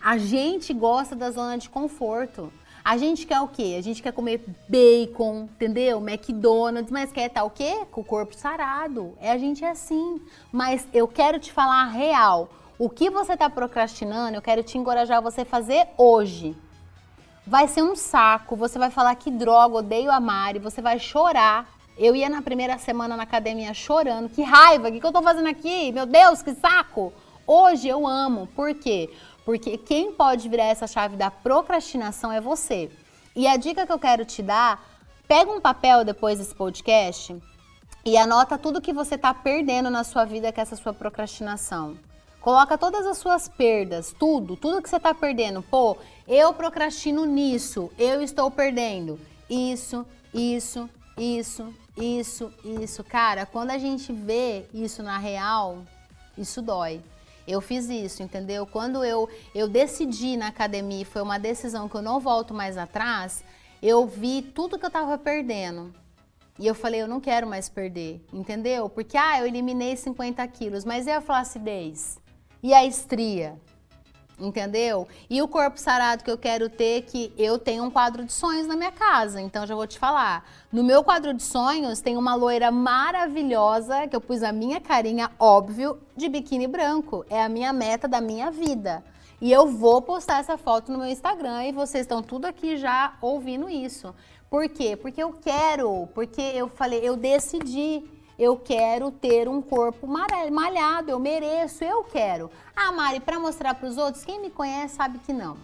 [0.00, 2.52] A gente gosta da zona de conforto.
[2.84, 3.74] A gente quer o quê?
[3.76, 5.98] A gente quer comer bacon, entendeu?
[5.98, 7.84] McDonald's, mas quer estar tá o quê?
[7.90, 9.14] Com o corpo sarado.
[9.20, 10.20] É, a gente é assim.
[10.52, 12.48] Mas eu quero te falar a real.
[12.78, 16.56] O que você está procrastinando, eu quero te encorajar a você fazer hoje.
[17.50, 21.68] Vai ser um saco, você vai falar que droga, odeio a Mari, você vai chorar.
[21.98, 25.20] Eu ia na primeira semana na academia chorando, que raiva, o que, que eu tô
[25.20, 25.90] fazendo aqui?
[25.90, 27.12] Meu Deus, que saco!
[27.44, 28.46] Hoje eu amo.
[28.54, 29.10] Por quê?
[29.44, 32.88] Porque quem pode virar essa chave da procrastinação é você.
[33.34, 34.80] E a dica que eu quero te dar,
[35.26, 37.36] pega um papel depois desse podcast
[38.04, 41.96] e anota tudo que você está perdendo na sua vida com essa sua procrastinação.
[42.40, 45.62] Coloca todas as suas perdas, tudo, tudo que você está perdendo.
[45.62, 49.20] Pô, eu procrastino nisso, eu estou perdendo.
[49.48, 53.04] Isso, isso, isso, isso, isso.
[53.04, 55.78] Cara, quando a gente vê isso na real,
[56.38, 57.02] isso dói.
[57.46, 58.64] Eu fiz isso, entendeu?
[58.64, 63.44] Quando eu, eu decidi na academia, foi uma decisão que eu não volto mais atrás,
[63.82, 65.92] eu vi tudo que eu estava perdendo.
[66.58, 68.88] E eu falei, eu não quero mais perder, entendeu?
[68.88, 72.18] Porque, ah, eu eliminei 50 quilos, mas e a flacidez?
[72.62, 73.58] E a estria?
[74.38, 75.06] Entendeu?
[75.28, 78.66] E o corpo sarado que eu quero ter, que eu tenho um quadro de sonhos
[78.66, 80.48] na minha casa, então já vou te falar.
[80.72, 85.30] No meu quadro de sonhos tem uma loira maravilhosa, que eu pus a minha carinha,
[85.38, 87.24] óbvio, de biquíni branco.
[87.28, 89.04] É a minha meta da minha vida.
[89.40, 93.14] E eu vou postar essa foto no meu Instagram e vocês estão tudo aqui já
[93.20, 94.14] ouvindo isso.
[94.50, 94.96] Por quê?
[94.96, 98.02] Porque eu quero, porque eu falei, eu decidi
[98.40, 102.50] eu quero ter um corpo malhado, eu mereço, eu quero.
[102.74, 105.58] Ah, Mari, para mostrar para os outros, quem me conhece sabe que não.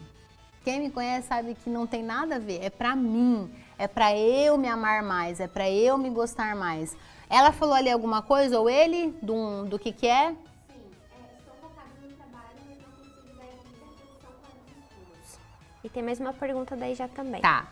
[0.63, 4.15] Quem me conhece sabe que não tem nada a ver, é para mim, é para
[4.15, 6.95] eu me amar mais, é para eu me gostar mais.
[7.31, 10.37] Ela falou ali alguma coisa ou ele do, do que que é?
[15.83, 17.41] E tem mais uma pergunta daí já também.
[17.41, 17.69] Tá.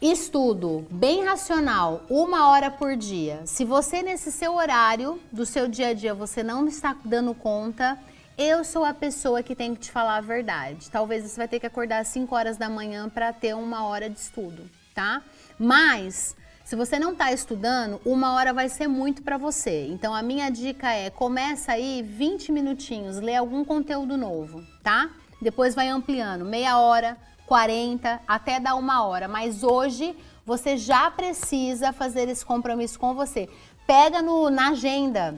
[0.00, 3.42] Estudo bem racional, uma hora por dia.
[3.44, 7.98] Se você nesse seu horário do seu dia a dia você não está dando conta,
[8.38, 10.90] eu sou a pessoa que tem que te falar a verdade.
[10.90, 14.08] Talvez você vai ter que acordar às 5 horas da manhã para ter uma hora
[14.08, 15.22] de estudo, tá?
[15.58, 16.34] Mas
[16.64, 19.86] se você não está estudando, uma hora vai ser muito para você.
[19.88, 25.10] Então a minha dica é começa aí 20 minutinhos, lê algum conteúdo novo, tá?
[25.42, 27.18] Depois vai ampliando, meia hora,
[27.50, 29.26] 40, até dar uma hora.
[29.26, 33.48] Mas hoje você já precisa fazer esse compromisso com você.
[33.88, 35.34] Pega no, na agenda.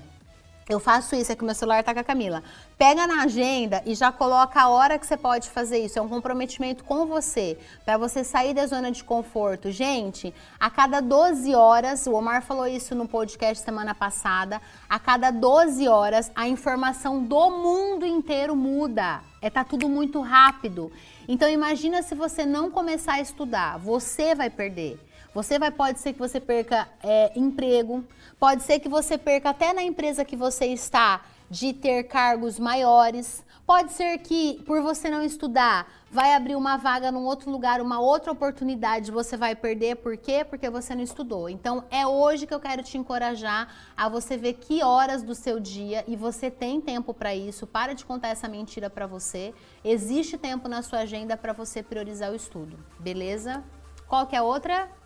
[0.68, 2.42] Eu faço isso, é que meu celular tá com a Camila.
[2.79, 5.98] Pega na agenda e já coloca a hora que você pode fazer isso.
[5.98, 9.72] É um comprometimento com você, para você sair da zona de conforto.
[9.72, 15.31] Gente, a cada 12 horas, o Omar falou isso no podcast semana passada, a cada
[15.33, 19.20] 12 horas a informação do mundo inteiro muda.
[19.40, 20.92] É tá tudo muito rápido.
[21.27, 24.98] Então imagina se você não começar a estudar, você vai perder.
[25.34, 28.04] Você vai, pode ser que você perca é, emprego,
[28.38, 33.44] pode ser que você perca até na empresa que você está de ter cargos maiores.
[33.66, 38.00] Pode ser que, por você não estudar, vai abrir uma vaga num outro lugar, uma
[38.00, 39.96] outra oportunidade, você vai perder.
[39.96, 40.44] Por quê?
[40.44, 41.48] Porque você não estudou.
[41.48, 45.60] Então, é hoje que eu quero te encorajar a você ver que horas do seu
[45.60, 47.66] dia e você tem tempo para isso.
[47.66, 49.54] Para de contar essa mentira para você.
[49.84, 52.78] Existe tempo na sua agenda para você priorizar o estudo.
[52.98, 53.62] Beleza?
[54.08, 55.01] Qual que é a outra?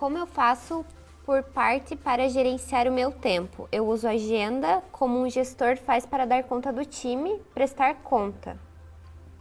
[0.00, 0.82] Como eu faço
[1.26, 3.68] por parte para gerenciar o meu tempo.
[3.70, 8.58] Eu uso agenda como um gestor faz para dar conta do time, prestar conta.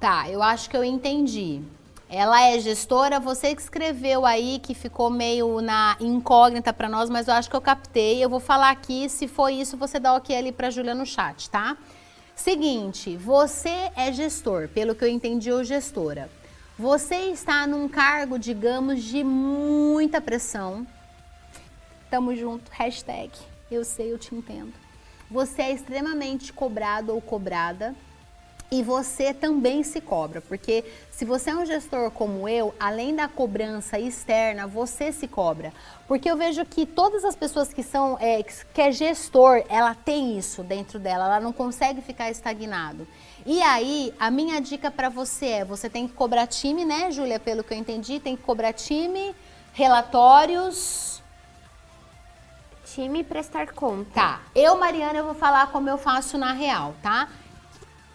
[0.02, 1.62] Tá, eu acho que eu entendi.
[2.10, 7.30] Ela é gestora, você que escreveu aí que ficou meio na incógnita para nós, mas
[7.30, 8.22] eu acho que eu captei.
[8.22, 11.50] Eu vou falar aqui, se for isso, você dá ok ali para Júlia no chat,
[11.50, 11.78] tá?
[12.36, 16.30] Seguinte, você é gestor, pelo que eu entendi, ou gestora.
[16.80, 20.88] Você está num cargo, digamos, de muita pressão,
[22.10, 23.30] Tamo junto, hashtag.
[23.70, 24.74] Eu sei, eu te entendo.
[25.30, 27.94] Você é extremamente cobrado ou cobrada
[28.72, 33.28] e você também se cobra, porque se você é um gestor como eu, além da
[33.28, 35.72] cobrança externa, você se cobra.
[36.08, 40.36] Porque eu vejo que todas as pessoas que são, é, que é gestor, ela tem
[40.38, 43.08] isso dentro dela, ela não consegue ficar estagnado.
[43.52, 47.40] E aí, a minha dica para você é, você tem que cobrar time, né, Júlia,
[47.40, 49.36] pelo que eu entendi, tem que cobrar time,
[49.74, 51.20] relatórios,
[52.86, 54.12] time prestar conta.
[54.14, 54.42] Tá.
[54.54, 57.28] Eu, Mariana, eu vou falar como eu faço na real, tá?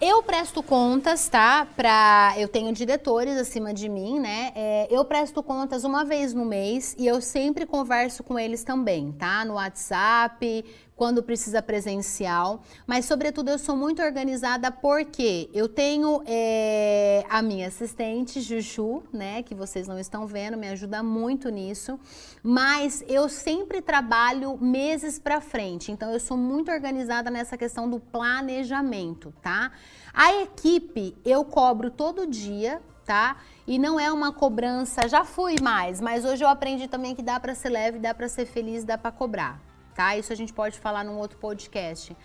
[0.00, 1.66] Eu presto contas, tá?
[1.74, 4.52] Pra, eu tenho diretores acima de mim, né?
[4.54, 9.10] É, eu presto contas uma vez no mês e eu sempre converso com eles também,
[9.10, 9.44] tá?
[9.44, 10.64] No WhatsApp,
[10.96, 17.66] quando precisa presencial, mas sobretudo eu sou muito organizada porque eu tenho é, a minha
[17.66, 21.98] assistente Juju, né, que vocês não estão vendo, me ajuda muito nisso,
[22.42, 27.98] mas eu sempre trabalho meses para frente, então eu sou muito organizada nessa questão do
[27.98, 29.72] planejamento, tá?
[30.12, 33.36] A equipe eu cobro todo dia, tá?
[33.66, 37.40] E não é uma cobrança, já fui mais, mas hoje eu aprendi também que dá
[37.40, 40.16] para ser leve, dá para ser feliz, dá para cobrar tá?
[40.16, 42.16] Isso a gente pode falar num outro podcast.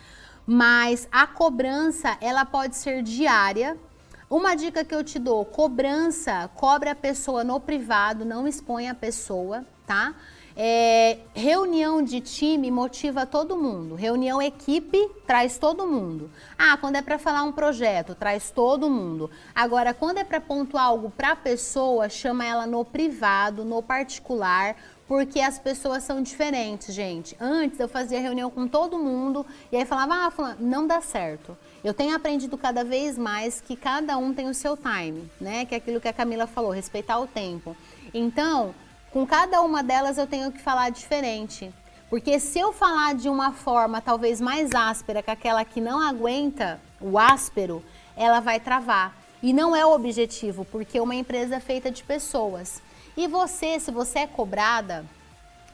[0.52, 3.78] mas a cobrança ela pode ser diária.
[4.28, 8.96] Uma dica que eu te dou: cobrança, cobre a pessoa no privado, não expõe a
[8.96, 10.16] pessoa, tá?
[10.62, 13.96] É, reunião de time motiva todo mundo.
[13.96, 16.30] Reunião equipe traz todo mundo.
[16.58, 19.30] Ah, quando é para falar um projeto, traz todo mundo.
[19.56, 24.76] Agora, quando é para pontuar algo para a pessoa, chama ela no privado, no particular,
[25.10, 27.36] porque as pessoas são diferentes, gente.
[27.42, 31.58] Antes eu fazia reunião com todo mundo e aí falava, ah, fulano, não dá certo.
[31.84, 35.66] Eu tenho aprendido cada vez mais que cada um tem o seu time, né?
[35.66, 37.76] Que é aquilo que a Camila falou, respeitar o tempo.
[38.14, 38.76] Então,
[39.10, 41.74] com cada uma delas eu tenho que falar diferente.
[42.08, 46.80] Porque se eu falar de uma forma talvez mais áspera que aquela que não aguenta
[47.02, 47.84] o áspero,
[48.16, 49.18] ela vai travar.
[49.42, 52.80] E não é o objetivo, porque uma empresa é feita de pessoas.
[53.20, 55.06] E você, se você é cobrada,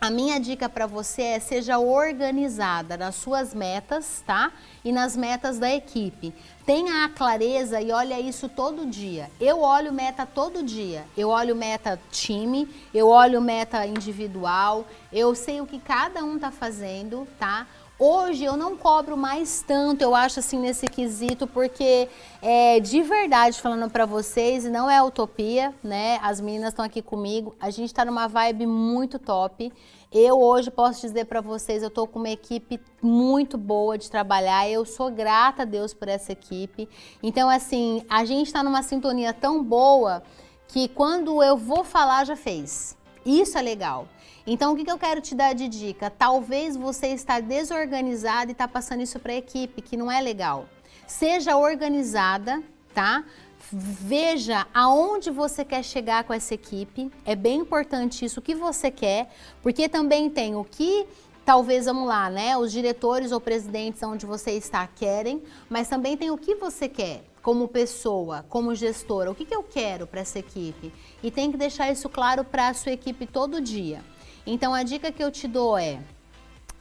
[0.01, 4.51] a minha dica para você é seja organizada nas suas metas, tá?
[4.83, 6.33] E nas metas da equipe.
[6.65, 9.29] Tenha a clareza e olha isso todo dia.
[9.39, 11.05] Eu olho meta todo dia.
[11.15, 14.83] Eu olho meta time, eu olho meta individual,
[15.13, 17.67] eu sei o que cada um tá fazendo, tá?
[17.97, 22.09] Hoje eu não cobro mais tanto, eu acho assim nesse quesito, porque
[22.41, 26.19] é, de verdade falando para vocês, não é utopia, né?
[26.21, 29.71] As meninas estão aqui comigo, a gente está numa vibe muito top.
[30.11, 34.69] Eu hoje posso dizer para vocês, eu estou com uma equipe muito boa de trabalhar.
[34.69, 36.89] Eu sou grata a Deus por essa equipe.
[37.23, 40.21] Então assim, a gente está numa sintonia tão boa
[40.67, 42.97] que quando eu vou falar já fez.
[43.25, 44.05] Isso é legal.
[44.47, 46.11] Então, o que, que eu quero te dar de dica?
[46.11, 50.67] Talvez você está desorganizada e está passando isso para a equipe, que não é legal.
[51.07, 52.61] Seja organizada,
[52.93, 53.23] tá?
[53.71, 57.11] Veja aonde você quer chegar com essa equipe.
[57.25, 59.29] É bem importante isso, o que você quer,
[59.63, 61.07] porque também tem o que
[61.43, 62.55] talvez, vamos lá, né?
[62.55, 67.23] Os diretores ou presidentes onde você está querem, mas também tem o que você quer
[67.41, 70.91] como pessoa, como gestora, o que, que eu quero para essa equipe.
[71.23, 74.03] E tem que deixar isso claro para a sua equipe todo dia.
[74.45, 75.99] Então a dica que eu te dou é: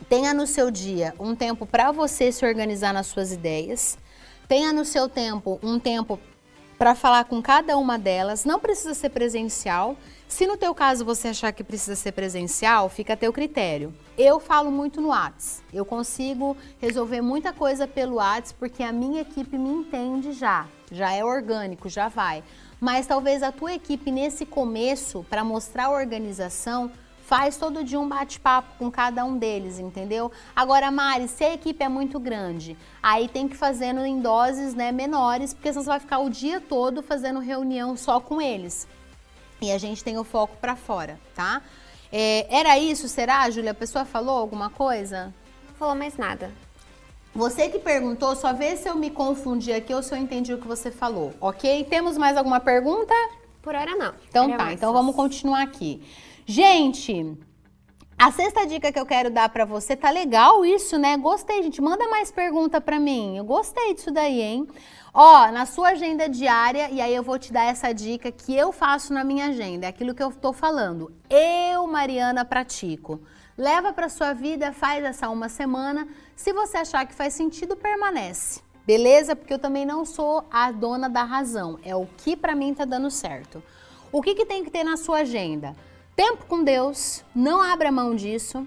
[0.09, 3.97] tenha no seu dia um tempo para você se organizar nas suas ideias,
[4.47, 6.19] tenha no seu tempo um tempo
[6.79, 9.97] para falar com cada uma delas, não precisa ser presencial.
[10.29, 13.95] Se no teu caso você achar que precisa ser presencial, fica a teu critério.
[14.19, 15.63] Eu falo muito no Whats.
[15.73, 20.67] Eu consigo resolver muita coisa pelo Whats porque a minha equipe me entende já.
[20.91, 22.43] Já é orgânico, já vai.
[22.81, 26.91] Mas talvez a tua equipe nesse começo, para mostrar a organização,
[27.25, 30.31] faz todo dia um bate-papo com cada um deles, entendeu?
[30.55, 34.93] Agora, Mari, se a equipe é muito grande, aí tem que fazendo em doses né,
[34.93, 38.87] menores, porque senão você vai ficar o dia todo fazendo reunião só com eles.
[39.61, 41.63] E a gente tem o foco para fora, tá?
[42.13, 43.71] É, era isso, será, Júlia?
[43.71, 45.33] A pessoa falou alguma coisa?
[45.67, 46.53] Não falou mais nada.
[47.35, 50.59] Você que perguntou, só vê se eu me confundi aqui ou se eu entendi o
[50.59, 51.85] que você falou, ok?
[51.85, 53.15] Temos mais alguma pergunta?
[53.63, 54.15] Por hora não.
[54.29, 56.03] Então tá, então vamos continuar aqui.
[56.47, 57.39] Gente,
[58.19, 61.17] a sexta dica que eu quero dar para você, tá legal isso, né?
[61.17, 61.81] Gostei, gente.
[61.81, 63.39] Manda mais pergunta para mim.
[63.39, 64.69] Eu gostei disso daí, hein?
[65.15, 68.73] Ó, na sua agenda diária, e aí eu vou te dar essa dica que eu
[68.73, 71.13] faço na minha agenda, é aquilo que eu tô falando.
[71.31, 73.21] Eu, Mariana, pratico.
[73.57, 76.07] Leva para sua vida, faz essa uma semana.
[76.37, 78.61] Se você achar que faz sentido, permanece.
[78.85, 79.35] Beleza?
[79.35, 81.79] Porque eu também não sou a dona da razão.
[81.83, 83.63] É o que para mim tá dando certo.
[84.13, 85.75] O que, que tem que ter na sua agenda?
[86.17, 88.65] Tempo com Deus, não abra mão disso.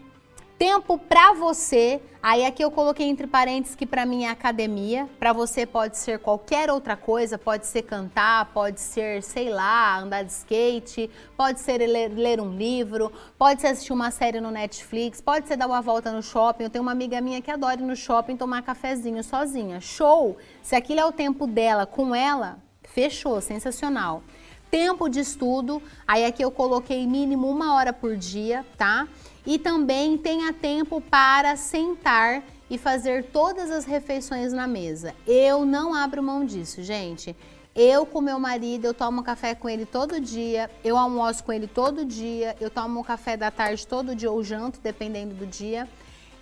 [0.60, 5.32] Tempo para você, aí aqui eu coloquei entre parênteses que para mim é academia, para
[5.32, 10.32] você pode ser qualquer outra coisa, pode ser cantar, pode ser, sei lá, andar de
[10.34, 15.48] skate, pode ser ler, ler um livro, pode ser assistir uma série no Netflix, pode
[15.48, 16.66] ser dar uma volta no shopping.
[16.66, 19.80] Eu tenho uma amiga minha que adora ir no shopping tomar cafezinho sozinha.
[19.80, 20.38] Show!
[20.62, 24.22] Se aquilo é o tempo dela com ela, fechou, sensacional.
[24.70, 29.08] Tempo de estudo, aí aqui eu coloquei mínimo uma hora por dia, tá?
[29.46, 35.16] E também tenha tempo para sentar e fazer todas as refeições na mesa.
[35.26, 37.36] Eu não abro mão disso, gente.
[37.74, 41.68] Eu com meu marido, eu tomo café com ele todo dia, eu almoço com ele
[41.68, 45.88] todo dia, eu tomo café da tarde todo dia ou janto, dependendo do dia,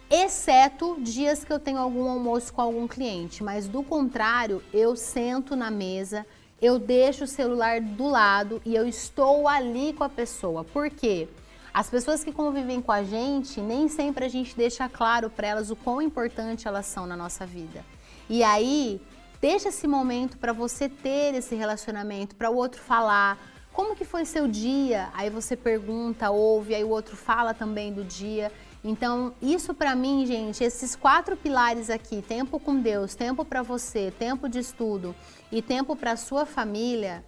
[0.10, 5.58] exceto dias que eu tenho algum almoço com algum cliente, mas do contrário, eu sento
[5.58, 6.26] na mesa,
[6.62, 10.64] eu deixo o celular do lado e eu estou ali com a pessoa.
[10.64, 11.28] Por quê?
[11.74, 15.70] As pessoas que convivem com a gente, nem sempre a gente deixa claro para elas
[15.70, 17.84] o quão importante elas são na nossa vida.
[18.30, 19.02] E aí,
[19.42, 23.38] deixa esse momento para você ter esse relacionamento, para o outro falar
[23.74, 25.10] como que foi seu dia.
[25.14, 28.50] Aí você pergunta, ouve, aí o outro fala também do dia.
[28.82, 34.14] Então, isso para mim, gente, esses quatro pilares aqui, tempo com Deus, tempo para você,
[34.18, 35.14] tempo de estudo
[35.52, 37.24] e tempo para sua família,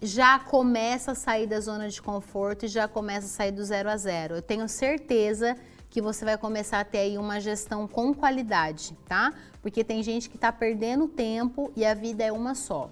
[0.00, 3.88] já começa a sair da zona de conforto e já começa a sair do zero
[3.88, 4.34] a zero.
[4.34, 5.56] Eu tenho certeza
[5.88, 9.32] que você vai começar a ter aí uma gestão com qualidade, tá?
[9.60, 12.90] Porque tem gente que está perdendo tempo e a vida é uma só.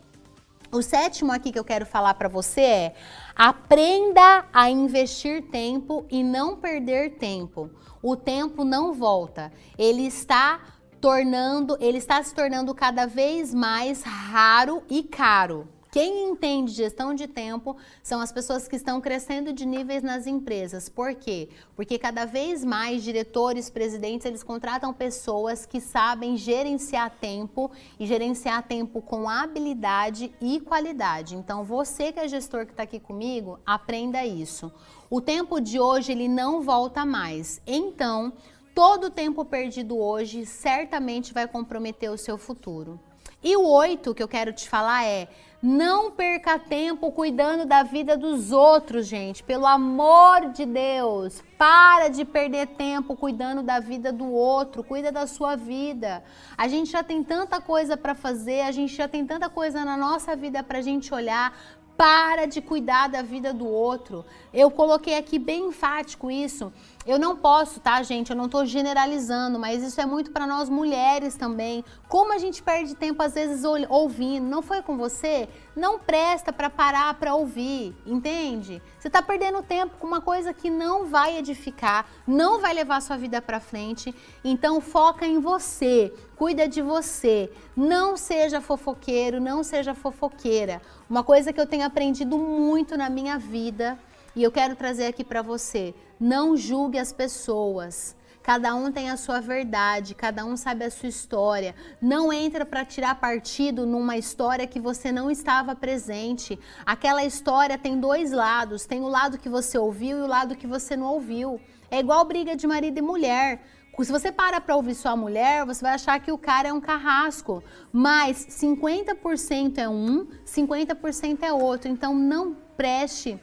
[0.70, 2.94] O sétimo aqui que eu quero falar para você é:
[3.34, 7.70] aprenda a investir tempo e não perder tempo.
[8.00, 9.52] O tempo não volta.
[9.76, 10.60] Ele está
[11.00, 15.66] tornando, ele está se tornando cada vez mais raro e caro.
[15.92, 20.88] Quem entende gestão de tempo são as pessoas que estão crescendo de níveis nas empresas.
[20.88, 21.48] Por quê?
[21.74, 28.62] Porque cada vez mais diretores, presidentes, eles contratam pessoas que sabem gerenciar tempo e gerenciar
[28.62, 31.34] tempo com habilidade e qualidade.
[31.34, 34.72] Então, você que é gestor que está aqui comigo, aprenda isso.
[35.10, 37.60] O tempo de hoje ele não volta mais.
[37.66, 38.32] Então,
[38.80, 42.98] todo o tempo perdido hoje certamente vai comprometer o seu futuro.
[43.44, 45.28] E o oito que eu quero te falar é
[45.62, 49.42] não perca tempo cuidando da vida dos outros, gente.
[49.42, 54.82] Pelo amor de Deus, para de perder tempo cuidando da vida do outro.
[54.82, 56.24] Cuida da sua vida.
[56.56, 59.94] A gente já tem tanta coisa para fazer, a gente já tem tanta coisa na
[59.98, 61.54] nossa vida para a gente olhar.
[61.98, 64.24] Para de cuidar da vida do outro.
[64.54, 66.72] Eu coloquei aqui bem enfático isso.
[67.06, 68.28] Eu não posso, tá, gente?
[68.28, 71.82] Eu não estou generalizando, mas isso é muito para nós mulheres também.
[72.06, 74.46] Como a gente perde tempo às vezes ouvindo.
[74.46, 75.48] Não foi com você?
[75.74, 78.82] Não presta para parar para ouvir, entende?
[78.98, 83.16] Você está perdendo tempo com uma coisa que não vai edificar, não vai levar sua
[83.16, 84.14] vida para frente.
[84.44, 87.50] Então foca em você, cuida de você.
[87.74, 90.82] Não seja fofoqueiro, não seja fofoqueira.
[91.08, 93.98] Uma coisa que eu tenho aprendido muito na minha vida
[94.34, 98.16] e eu quero trazer aqui para você: não julgue as pessoas.
[98.42, 101.74] Cada um tem a sua verdade, cada um sabe a sua história.
[102.00, 106.58] Não entra para tirar partido numa história que você não estava presente.
[106.86, 110.66] Aquela história tem dois lados: tem o lado que você ouviu e o lado que
[110.66, 111.60] você não ouviu.
[111.90, 113.62] É igual briga de marido e mulher.
[113.98, 116.80] Se você para para ouvir sua mulher, você vai achar que o cara é um
[116.80, 117.62] carrasco.
[117.92, 121.90] Mas 50% é um, 50% é outro.
[121.90, 123.38] Então não preste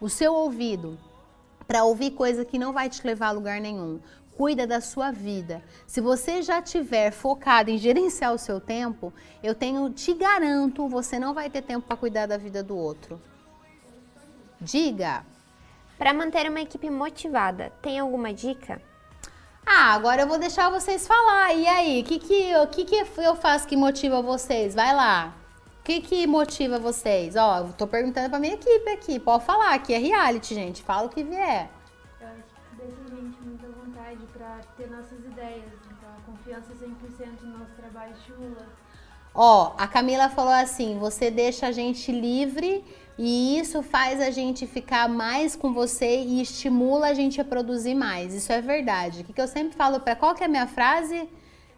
[0.00, 0.98] o seu ouvido
[1.66, 4.00] para ouvir coisa que não vai te levar a lugar nenhum.
[4.36, 5.62] Cuida da sua vida.
[5.86, 11.18] Se você já tiver focado em gerenciar o seu tempo, eu tenho, te garanto, você
[11.18, 13.20] não vai ter tempo para cuidar da vida do outro.
[14.60, 15.24] Diga.
[15.96, 18.82] Para manter uma equipe motivada, tem alguma dica?
[19.64, 21.54] Ah, agora eu vou deixar vocês falar.
[21.54, 24.74] E aí, o que, que, que, que eu faço que motiva vocês?
[24.74, 25.43] Vai lá.
[25.84, 27.36] O que, que motiva vocês?
[27.36, 29.20] Ó, eu tô perguntando pra minha equipe aqui.
[29.20, 30.82] Pode falar, aqui é reality, gente.
[30.82, 31.68] Fala o que vier.
[32.18, 35.72] Eu acho que deixa a gente muita vontade pra ter nossas ideias.
[35.84, 38.66] Então, a confiança 100% no nosso trabalho estimula.
[39.34, 42.82] Ó, a Camila falou assim: você deixa a gente livre
[43.18, 47.94] e isso faz a gente ficar mais com você e estimula a gente a produzir
[47.94, 48.32] mais.
[48.32, 49.20] Isso é verdade.
[49.20, 51.28] O que, que eu sempre falo para qual que é a minha frase?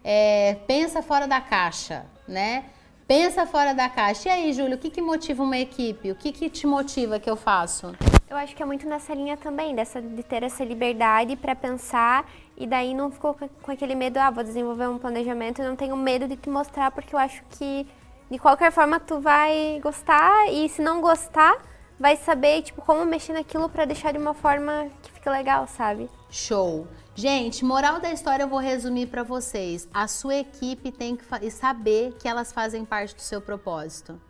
[0.05, 2.67] É, pensa fora da caixa, né?
[3.07, 4.29] Pensa fora da caixa.
[4.29, 6.11] E aí, Júlio, o que, que motiva uma equipe?
[6.11, 7.95] O que, que te motiva que eu faço?
[8.29, 12.29] Eu acho que é muito nessa linha também, dessa, de ter essa liberdade para pensar
[12.57, 15.97] e daí não ficou com aquele medo, ah, vou desenvolver um planejamento e não tenho
[15.97, 17.87] medo de te mostrar, porque eu acho que
[18.29, 21.57] de qualquer forma tu vai gostar e se não gostar,
[22.01, 26.11] vai saber, tipo, como mexer naquilo para deixar de uma forma que fique legal, sabe?
[26.29, 26.89] Show.
[27.19, 29.89] Gente, moral da história eu vou resumir para vocês.
[29.91, 34.21] A sua equipe tem que saber que elas fazem parte do seu propósito.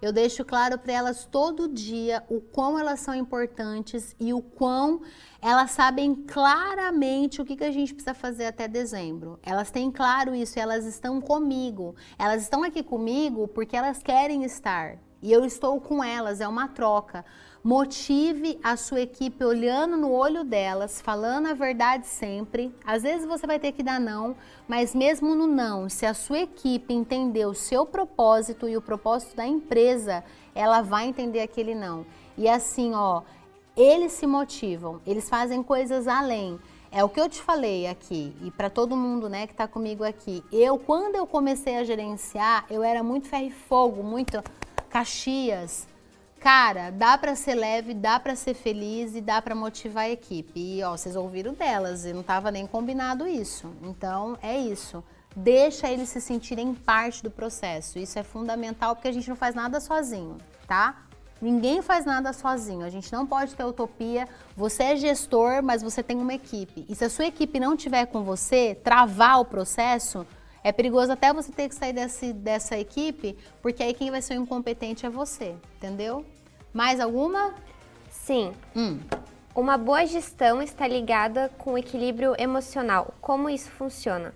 [0.00, 5.02] Eu deixo claro para elas todo dia o quão elas são importantes e o quão
[5.42, 9.40] elas sabem claramente o que, que a gente precisa fazer até dezembro.
[9.42, 11.96] Elas têm claro isso elas estão comigo.
[12.16, 14.98] Elas estão aqui comigo porque elas querem estar.
[15.20, 17.24] E eu estou com elas, é uma troca.
[17.66, 22.72] Motive a sua equipe olhando no olho delas, falando a verdade sempre.
[22.84, 24.36] Às vezes você vai ter que dar não,
[24.68, 29.34] mas mesmo no não, se a sua equipe entender o seu propósito e o propósito
[29.34, 30.22] da empresa,
[30.54, 32.06] ela vai entender aquele não.
[32.38, 33.22] E assim, ó,
[33.76, 36.60] eles se motivam, eles fazem coisas além.
[36.92, 40.04] É o que eu te falei aqui e para todo mundo, né, que está comigo
[40.04, 40.40] aqui.
[40.52, 44.40] Eu, quando eu comecei a gerenciar, eu era muito ferro e fogo, muito
[44.88, 45.88] Caxias
[46.46, 50.60] Cara, dá para ser leve, dá para ser feliz e dá para motivar a equipe.
[50.60, 53.68] E ó, vocês ouviram delas, e não estava nem combinado isso.
[53.82, 55.02] Então, é isso.
[55.34, 57.98] Deixa eles se sentirem parte do processo.
[57.98, 60.38] Isso é fundamental porque a gente não faz nada sozinho,
[60.68, 61.02] tá?
[61.42, 62.86] Ninguém faz nada sozinho.
[62.86, 64.28] A gente não pode ter utopia.
[64.56, 66.86] Você é gestor, mas você tem uma equipe.
[66.88, 70.24] E se a sua equipe não tiver com você, travar o processo,
[70.62, 74.38] é perigoso até você ter que sair desse, dessa equipe, porque aí quem vai ser
[74.38, 76.24] o incompetente é você, entendeu?
[76.76, 77.54] Mais alguma?
[78.10, 78.52] Sim.
[78.76, 78.98] Hum.
[79.54, 83.14] Uma boa gestão está ligada com o equilíbrio emocional.
[83.18, 84.34] Como isso funciona?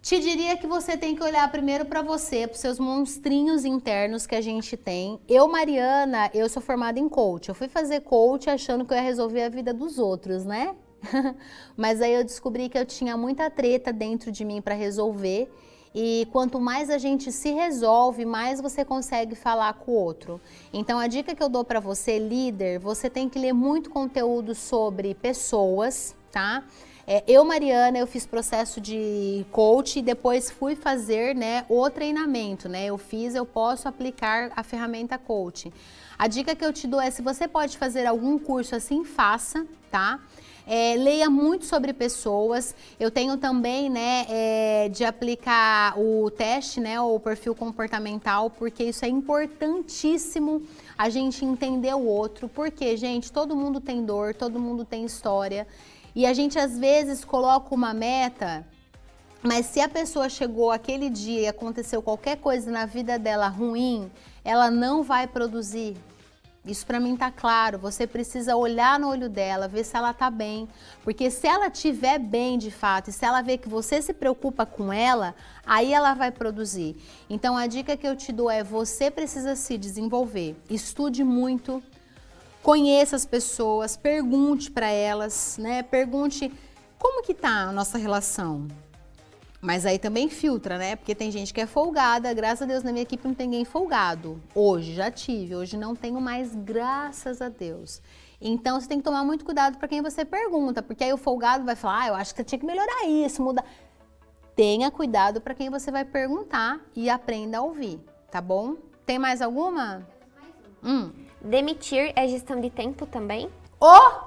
[0.00, 4.26] Te diria que você tem que olhar primeiro para você, para os seus monstrinhos internos
[4.26, 5.20] que a gente tem.
[5.28, 7.50] Eu, Mariana, eu sou formada em coach.
[7.50, 10.74] Eu fui fazer coach achando que eu ia resolver a vida dos outros, né?
[11.76, 15.52] Mas aí eu descobri que eu tinha muita treta dentro de mim para resolver.
[15.98, 20.38] E quanto mais a gente se resolve, mais você consegue falar com o outro.
[20.70, 24.54] Então a dica que eu dou para você, líder, você tem que ler muito conteúdo
[24.54, 26.64] sobre pessoas, tá?
[27.06, 32.68] É, eu, Mariana, eu fiz processo de coach e depois fui fazer né, o treinamento,
[32.68, 32.84] né?
[32.84, 35.72] Eu fiz, eu posso aplicar a ferramenta coach.
[36.18, 39.66] A dica que eu te dou é se você pode fazer algum curso assim, faça,
[39.90, 40.20] tá?
[40.66, 42.74] É, leia muito sobre pessoas.
[42.98, 49.04] Eu tenho também, né, é, de aplicar o teste, né, o perfil comportamental, porque isso
[49.04, 50.62] é importantíssimo
[50.98, 52.48] a gente entender o outro.
[52.48, 55.68] Porque, gente, todo mundo tem dor, todo mundo tem história.
[56.16, 58.66] E a gente às vezes coloca uma meta,
[59.42, 64.10] mas se a pessoa chegou aquele dia e aconteceu qualquer coisa na vida dela ruim,
[64.44, 65.96] ela não vai produzir.
[66.66, 67.78] Isso para mim tá claro.
[67.78, 70.68] Você precisa olhar no olho dela, ver se ela tá bem,
[71.04, 74.66] porque se ela tiver bem de fato e se ela ver que você se preocupa
[74.66, 76.96] com ela, aí ela vai produzir.
[77.30, 80.56] Então a dica que eu te dou é você precisa se desenvolver.
[80.68, 81.80] Estude muito,
[82.62, 85.84] conheça as pessoas, pergunte para elas, né?
[85.84, 86.52] Pergunte
[86.98, 88.66] como que tá a nossa relação.
[89.60, 90.96] Mas aí também filtra, né?
[90.96, 92.32] Porque tem gente que é folgada.
[92.32, 94.40] Graças a Deus na minha equipe não tem ninguém folgado.
[94.54, 98.02] Hoje já tive, hoje não tenho mais, graças a Deus.
[98.40, 101.64] Então você tem que tomar muito cuidado para quem você pergunta, porque aí o folgado
[101.64, 103.64] vai falar: "Ah, eu acho que você tinha que melhorar isso, mudar".
[104.54, 108.00] Tenha cuidado para quem você vai perguntar e aprenda a ouvir,
[108.30, 108.76] tá bom?
[109.04, 110.06] Tem mais alguma?
[110.82, 111.12] Hum.
[111.40, 113.50] Demitir é gestão de tempo também?
[113.80, 114.26] Oh,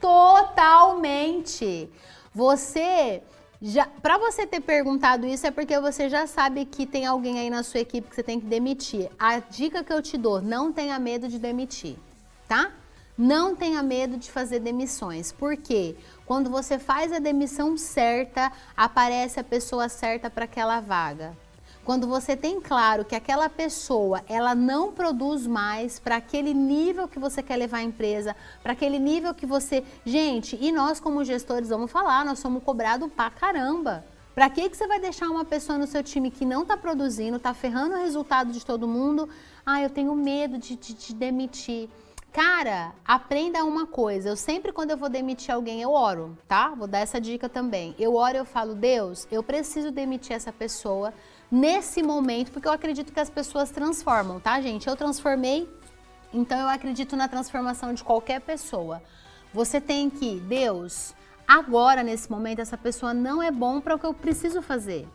[0.00, 1.90] totalmente.
[2.32, 3.22] Você
[3.62, 7.48] já, para você ter perguntado isso é porque você já sabe que tem alguém aí
[7.48, 9.10] na sua equipe que você tem que demitir.
[9.18, 11.96] A dica que eu te dou, não tenha medo de demitir,
[12.48, 12.72] tá?
[13.16, 15.30] Não tenha medo de fazer demissões.
[15.32, 15.96] Porque
[16.26, 21.36] quando você faz a demissão certa, aparece a pessoa certa para aquela vaga.
[21.84, 27.18] Quando você tem claro que aquela pessoa, ela não produz mais para aquele nível que
[27.18, 31.68] você quer levar a empresa, para aquele nível que você, gente, e nós como gestores
[31.68, 34.02] vamos falar, nós somos cobrados pra caramba.
[34.34, 37.36] Para que que você vai deixar uma pessoa no seu time que não está produzindo,
[37.36, 39.28] está ferrando o resultado de todo mundo?
[39.64, 41.90] Ah, eu tenho medo de, de, de demitir.
[42.32, 44.30] Cara, aprenda uma coisa.
[44.30, 46.70] Eu sempre, quando eu vou demitir alguém, eu oro, tá?
[46.70, 47.94] Vou dar essa dica também.
[47.96, 51.14] Eu oro, eu falo, Deus, eu preciso demitir essa pessoa
[51.50, 54.88] nesse momento, porque eu acredito que as pessoas transformam, tá, gente?
[54.88, 55.68] Eu transformei,
[56.32, 59.02] então eu acredito na transformação de qualquer pessoa.
[59.52, 61.14] Você tem que, Deus,
[61.46, 65.06] agora nesse momento essa pessoa não é bom para o que eu preciso fazer.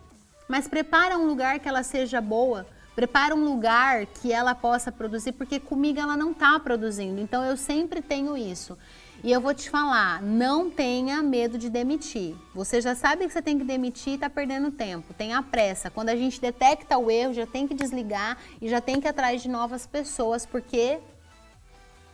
[0.48, 2.66] Mas prepara um lugar que ela seja boa,
[2.96, 7.22] prepara um lugar que ela possa produzir, porque comigo ela não está produzindo.
[7.22, 8.78] Então eu sempre tenho isso.
[9.22, 12.36] E eu vou te falar, não tenha medo de demitir.
[12.54, 15.14] Você já sabe que você tem que demitir e está perdendo tempo.
[15.14, 15.90] Tenha pressa.
[15.90, 19.10] Quando a gente detecta o erro, já tem que desligar e já tem que ir
[19.10, 21.00] atrás de novas pessoas, porque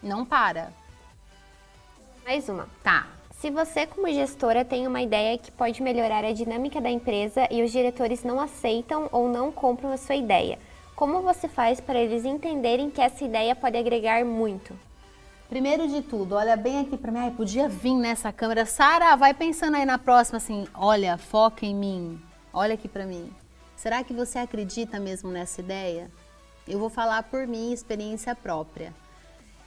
[0.01, 0.73] não para.
[2.25, 2.67] Mais uma.
[2.81, 3.07] Tá.
[3.39, 7.61] Se você, como gestora, tem uma ideia que pode melhorar a dinâmica da empresa e
[7.61, 10.57] os diretores não aceitam ou não compram a sua ideia,
[10.95, 14.73] como você faz para eles entenderem que essa ideia pode agregar muito?
[15.49, 17.19] Primeiro de tudo, olha bem aqui para mim.
[17.19, 18.65] Ai, podia vir nessa câmera.
[18.65, 22.19] Sara, vai pensando aí na próxima assim, olha, foca em mim.
[22.51, 23.31] Olha aqui para mim.
[23.75, 26.09] Será que você acredita mesmo nessa ideia?
[26.67, 28.91] Eu vou falar por mim, experiência própria.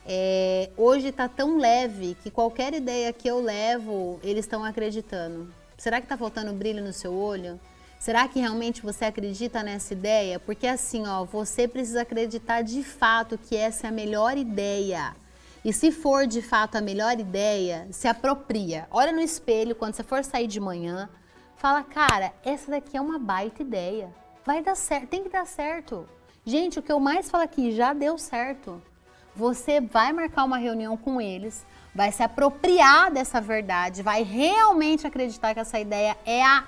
[0.05, 5.49] É, hoje está tão leve que qualquer ideia que eu levo, eles estão acreditando.
[5.76, 7.61] Será que está faltando brilho no seu olho?
[8.01, 10.41] Será que realmente você acredita nessa ideia?
[10.41, 15.14] Porque assim, ó, você precisa acreditar de fato que essa é a melhor ideia.
[15.65, 18.87] E se for de fato a melhor ideia, se apropria.
[18.91, 21.09] Olha no espelho quando você for sair de manhã,
[21.57, 24.09] fala: "Cara, essa daqui é uma baita ideia.
[24.45, 26.09] Vai dar certo, tem que dar certo".
[26.45, 28.81] Gente, o que eu mais falo aqui já deu certo.
[29.35, 35.55] Você vai marcar uma reunião com eles, vai se apropriar dessa verdade, vai realmente acreditar
[35.55, 36.67] que essa ideia é a,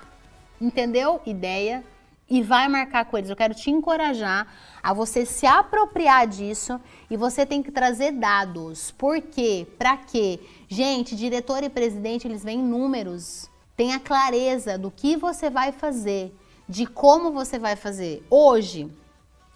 [0.59, 1.19] entendeu?
[1.25, 1.83] Ideia
[2.31, 3.29] e vai marcar eles.
[3.29, 4.47] Eu quero te encorajar
[4.81, 6.79] a você se apropriar disso
[7.09, 8.89] e você tem que trazer dados.
[8.89, 9.67] Por quê?
[9.77, 10.39] Para quê?
[10.69, 13.49] Gente, diretor e presidente, eles veem números.
[13.75, 16.33] Tenha clareza do que você vai fazer,
[16.69, 18.25] de como você vai fazer.
[18.29, 18.89] Hoje,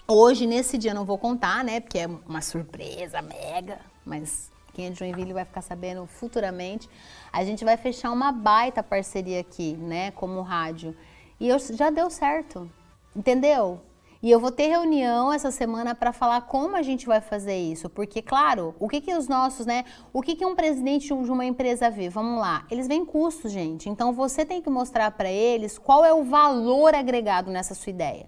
[0.05, 1.79] hoje nesse dia não vou contar, né?
[1.79, 6.89] Porque é uma surpresa mega, mas quem é de Joinville vai ficar sabendo futuramente.
[7.31, 10.93] A gente vai fechar uma baita parceria aqui, né, como rádio.
[11.39, 12.69] E eu, já deu certo,
[13.15, 13.81] entendeu?
[14.25, 17.89] E eu vou ter reunião essa semana para falar como a gente vai fazer isso,
[17.89, 19.85] porque claro, o que que os nossos, né?
[20.11, 22.09] O que que um presidente de uma empresa vê?
[22.09, 23.89] Vamos lá, eles veem custos, gente.
[23.89, 28.27] Então você tem que mostrar para eles qual é o valor agregado nessa sua ideia.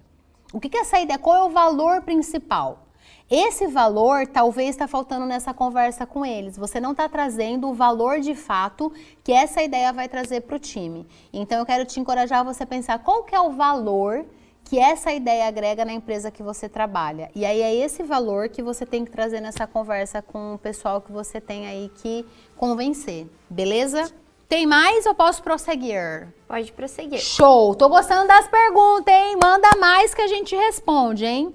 [0.54, 1.18] O que que é essa ideia?
[1.18, 2.87] Qual é o valor principal?
[3.30, 6.58] Esse valor talvez está faltando nessa conversa com eles.
[6.58, 8.92] Você não está trazendo o valor de fato
[9.24, 11.06] que essa ideia vai trazer para o time.
[11.34, 14.26] Então eu quero te encorajar a você pensar qual que é o valor
[14.64, 17.30] que essa ideia agrega na empresa que você trabalha.
[17.34, 21.02] E aí é esse valor que você tem que trazer nessa conversa com o pessoal
[21.02, 22.26] que você tem aí que
[22.58, 23.28] convencer.
[23.50, 24.12] Beleza?
[24.48, 26.34] Tem mais ou posso prosseguir?
[26.48, 27.20] Pode prosseguir.
[27.20, 27.76] Show!
[27.76, 29.38] Tô gostando das perguntas, hein?
[29.42, 31.54] Manda mais que a gente responde, hein?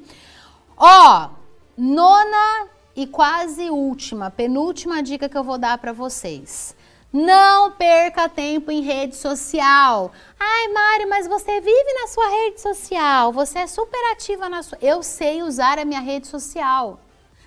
[0.76, 1.30] Ó,
[1.76, 6.76] Nona e quase última, penúltima dica que eu vou dar para vocês.
[7.10, 10.12] Não perca tempo em rede social.
[10.38, 13.32] Ai, Mari, mas você vive na sua rede social.
[13.32, 14.78] Você é super ativa na sua.
[14.80, 17.00] Eu sei usar a minha rede social.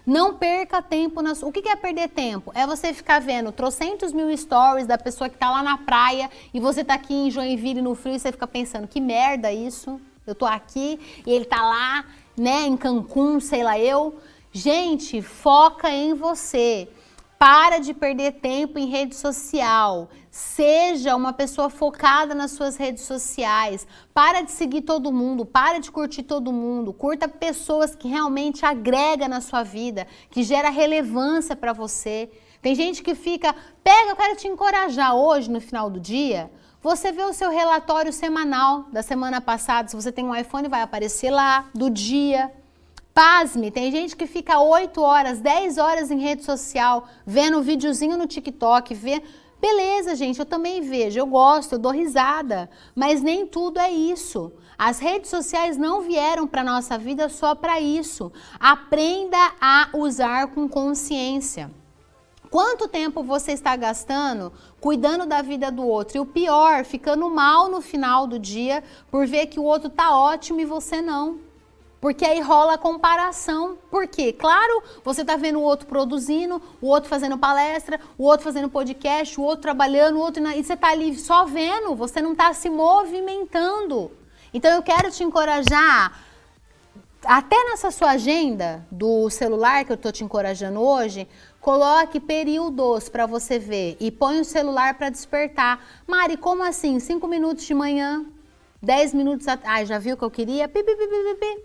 [0.05, 1.49] Não perca tempo na sua.
[1.49, 2.51] O que é perder tempo?
[2.55, 6.59] É você ficar vendo trocentos mil stories da pessoa que tá lá na praia e
[6.59, 9.99] você tá aqui em Joinville no frio e você fica pensando: que merda isso?
[10.27, 12.05] Eu tô aqui e ele tá lá
[12.37, 14.15] né, em Cancún, sei lá eu.
[14.51, 16.87] Gente, foca em você.
[17.37, 20.09] Para de perder tempo em rede social.
[20.31, 23.85] Seja uma pessoa focada nas suas redes sociais.
[24.13, 26.93] Para de seguir todo mundo, para de curtir todo mundo.
[26.93, 32.29] Curta pessoas que realmente agregam na sua vida, que gera relevância para você.
[32.61, 36.49] Tem gente que fica, pega, eu quero te encorajar hoje no final do dia.
[36.85, 40.83] Você vê o seu relatório semanal da semana passada, se você tem um iPhone, vai
[40.83, 42.51] aparecer lá, do dia.
[43.11, 48.15] Pasme, tem gente que fica 8 horas, 10 horas em rede social, vendo um videozinho
[48.15, 49.23] no TikTok, vê.
[49.59, 54.53] Beleza, gente, eu também vejo, eu gosto, eu dou risada, mas nem tudo é isso.
[54.77, 58.31] As redes sociais não vieram para nossa vida só para isso.
[58.59, 61.71] Aprenda a usar com consciência.
[62.55, 66.15] Quanto tempo você está gastando cuidando da vida do outro?
[66.15, 68.81] E o pior, ficando mal no final do dia
[69.11, 71.37] por ver que o outro tá ótimo e você não.
[71.99, 73.77] Porque aí rola a comparação.
[73.91, 74.31] Por quê?
[74.31, 79.37] Claro, você está vendo o outro produzindo, o outro fazendo palestra, o outro fazendo podcast,
[79.37, 80.41] o outro trabalhando, o outro.
[80.47, 84.13] E você está ali só vendo, você não está se movimentando.
[84.53, 86.25] Então eu quero te encorajar
[87.25, 91.27] até nessa sua agenda do celular que eu estou te encorajando hoje,
[91.65, 95.83] Coloque períodos para você ver e põe o celular para despertar.
[96.05, 96.99] Mari, como assim?
[96.99, 98.23] Cinco minutos de manhã,
[98.79, 99.47] dez minutos.
[99.47, 99.61] At...
[99.63, 100.67] Ai, já viu o que eu queria?
[100.67, 101.63] Pi, pi, pi.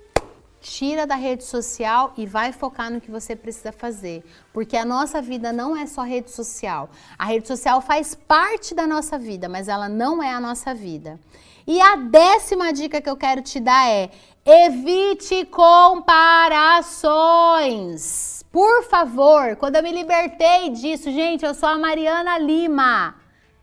[0.59, 4.25] Tira da rede social e vai focar no que você precisa fazer.
[4.55, 6.89] Porque a nossa vida não é só rede social.
[7.19, 11.21] A rede social faz parte da nossa vida, mas ela não é a nossa vida.
[11.67, 14.11] E a décima dica que eu quero te dar é:
[14.47, 18.40] evite comparações.
[18.53, 23.15] Por favor, quando eu me libertei disso, gente, eu sou a Mariana Lima.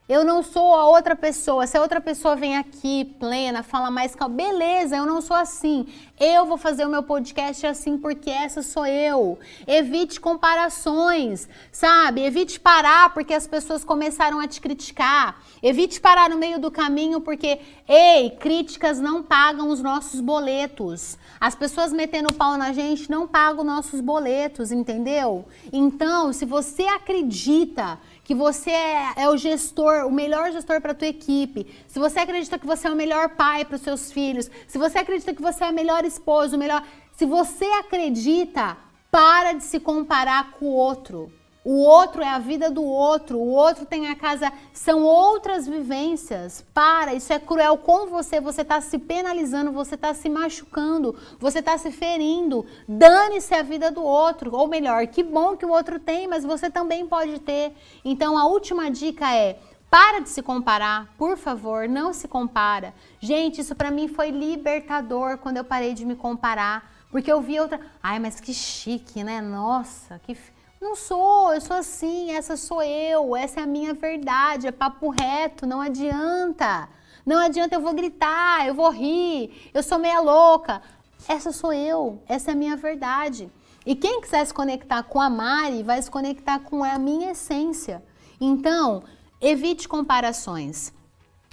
[0.08, 1.68] Eu não sou a outra pessoa.
[1.68, 5.86] Se a outra pessoa vem aqui plena, fala mais calma, beleza, eu não sou assim.
[6.20, 9.38] Eu vou fazer o meu podcast assim porque essa sou eu.
[9.68, 12.22] Evite comparações, sabe?
[12.22, 15.40] Evite parar porque as pessoas começaram a te criticar.
[15.62, 21.20] Evite parar no meio do caminho porque, ei, críticas não pagam os nossos boletos.
[21.40, 25.46] As pessoas metendo pau na gente não pagam nossos boletos, entendeu?
[25.72, 30.96] Então, se você acredita que você é, é o gestor, o melhor gestor para a
[30.96, 34.50] tua equipe, se você acredita que você é o melhor pai para os seus filhos,
[34.68, 36.84] se você acredita que você é a melhor esposa, o melhor,
[37.16, 38.78] se você acredita,
[39.12, 41.32] para de se comparar com o outro.
[41.70, 46.64] O outro é a vida do outro, o outro tem a casa, são outras vivências.
[46.74, 51.60] Para, isso é cruel com você, você está se penalizando, você está se machucando, você
[51.60, 52.66] está se ferindo.
[52.88, 56.70] Dane-se a vida do outro, ou melhor, que bom que o outro tem, mas você
[56.70, 57.74] também pode ter.
[58.06, 59.60] Então a última dica é:
[59.90, 62.94] para de se comparar, por favor, não se compara.
[63.20, 67.60] Gente, isso para mim foi libertador quando eu parei de me comparar, porque eu vi
[67.60, 69.42] outra, ai, mas que chique, né?
[69.42, 70.38] Nossa, que
[70.80, 75.10] não sou, eu sou assim, essa sou eu, essa é a minha verdade, é papo
[75.10, 76.90] reto, não adianta.
[77.26, 80.82] Não adianta, eu vou gritar, eu vou rir, eu sou meia louca.
[81.28, 83.52] Essa sou eu, essa é a minha verdade.
[83.86, 88.04] E quem quiser se conectar com a Mari vai se conectar com a minha essência.
[88.40, 89.04] Então,
[89.42, 90.94] evite comparações.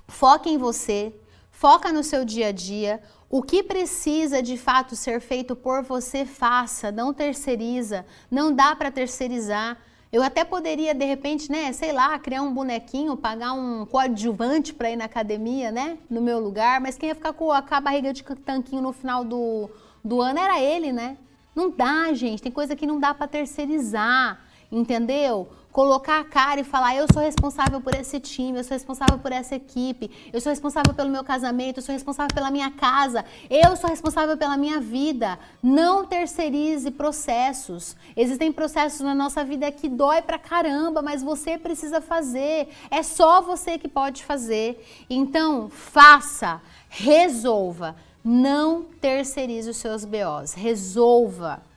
[0.08, 1.14] Foca em você,
[1.50, 3.02] foca no seu dia a dia.
[3.30, 8.90] O que precisa de fato ser feito por você, faça, não terceiriza, não dá para
[8.90, 9.78] terceirizar.
[10.12, 14.88] Eu até poderia, de repente, né, sei lá, criar um bonequinho, pagar um coadjuvante para
[14.90, 18.22] ir na academia, né, no meu lugar, mas quem ia ficar com a barriga de
[18.22, 19.68] tanquinho no final do,
[20.04, 21.16] do ano era ele, né?
[21.52, 24.38] Não dá, gente, tem coisa que não dá para terceirizar,
[24.70, 25.48] entendeu?
[25.74, 29.32] Colocar a cara e falar: eu sou responsável por esse time, eu sou responsável por
[29.32, 33.74] essa equipe, eu sou responsável pelo meu casamento, eu sou responsável pela minha casa, eu
[33.76, 35.36] sou responsável pela minha vida.
[35.60, 37.96] Não terceirize processos.
[38.16, 42.68] Existem processos na nossa vida que dói pra caramba, mas você precisa fazer.
[42.88, 44.80] É só você que pode fazer.
[45.10, 47.96] Então, faça, resolva.
[48.24, 50.54] Não terceirize os seus BOs.
[50.54, 51.73] Resolva.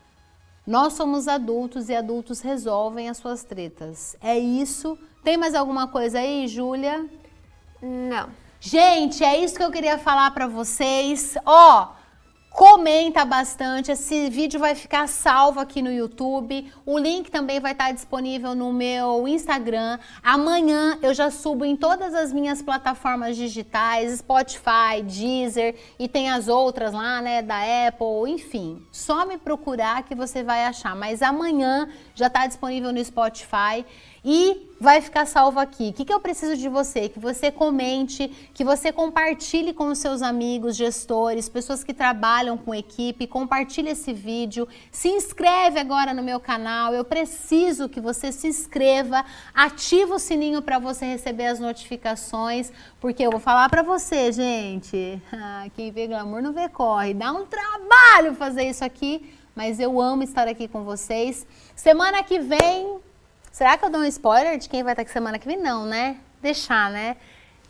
[0.68, 4.18] Nós somos adultos e adultos resolvem as suas tretas.
[4.22, 5.00] É isso.
[5.24, 7.10] Tem mais alguma coisa aí, Júlia?
[7.82, 8.30] Não.
[8.60, 11.38] Gente, é isso que eu queria falar para vocês.
[11.46, 11.88] Ó,
[12.58, 16.68] Comenta bastante, esse vídeo vai ficar salvo aqui no YouTube.
[16.88, 20.00] O link também vai estar disponível no meu Instagram.
[20.24, 26.48] Amanhã eu já subo em todas as minhas plataformas digitais, Spotify, Deezer e tem as
[26.48, 28.82] outras lá, né, da Apple, enfim.
[28.92, 30.96] Só me procurar que você vai achar.
[30.96, 31.88] Mas amanhã
[32.18, 33.86] já está disponível no Spotify
[34.26, 35.90] e vai ficar salvo aqui.
[35.90, 37.08] O que, que eu preciso de você?
[37.08, 42.74] Que você comente, que você compartilhe com os seus amigos, gestores, pessoas que trabalham com
[42.74, 46.94] equipe, compartilhe esse vídeo, se inscreve agora no meu canal.
[46.94, 53.24] Eu preciso que você se inscreva, ativa o sininho para você receber as notificações, porque
[53.24, 55.22] eu vou falar para você, gente.
[55.40, 57.14] Ah, quem vê glamour não vê corre.
[57.14, 59.24] Dá um trabalho fazer isso aqui,
[59.58, 61.46] mas eu amo estar aqui com vocês.
[61.76, 63.00] Semana que vem
[63.58, 65.58] Será que eu dou um spoiler de quem vai estar aqui semana que vem?
[65.58, 66.18] Não, né?
[66.40, 67.18] Deixar, né?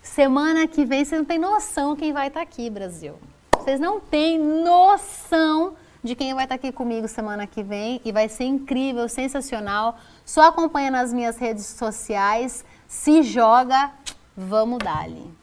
[0.01, 3.15] Semana que vem você não tem noção quem vai estar aqui, Brasil.
[3.53, 8.27] Vocês não têm noção de quem vai estar aqui comigo semana que vem e vai
[8.27, 9.97] ser incrível, sensacional.
[10.25, 13.89] Só acompanha nas minhas redes sociais, se joga,
[14.35, 15.33] vamos dali.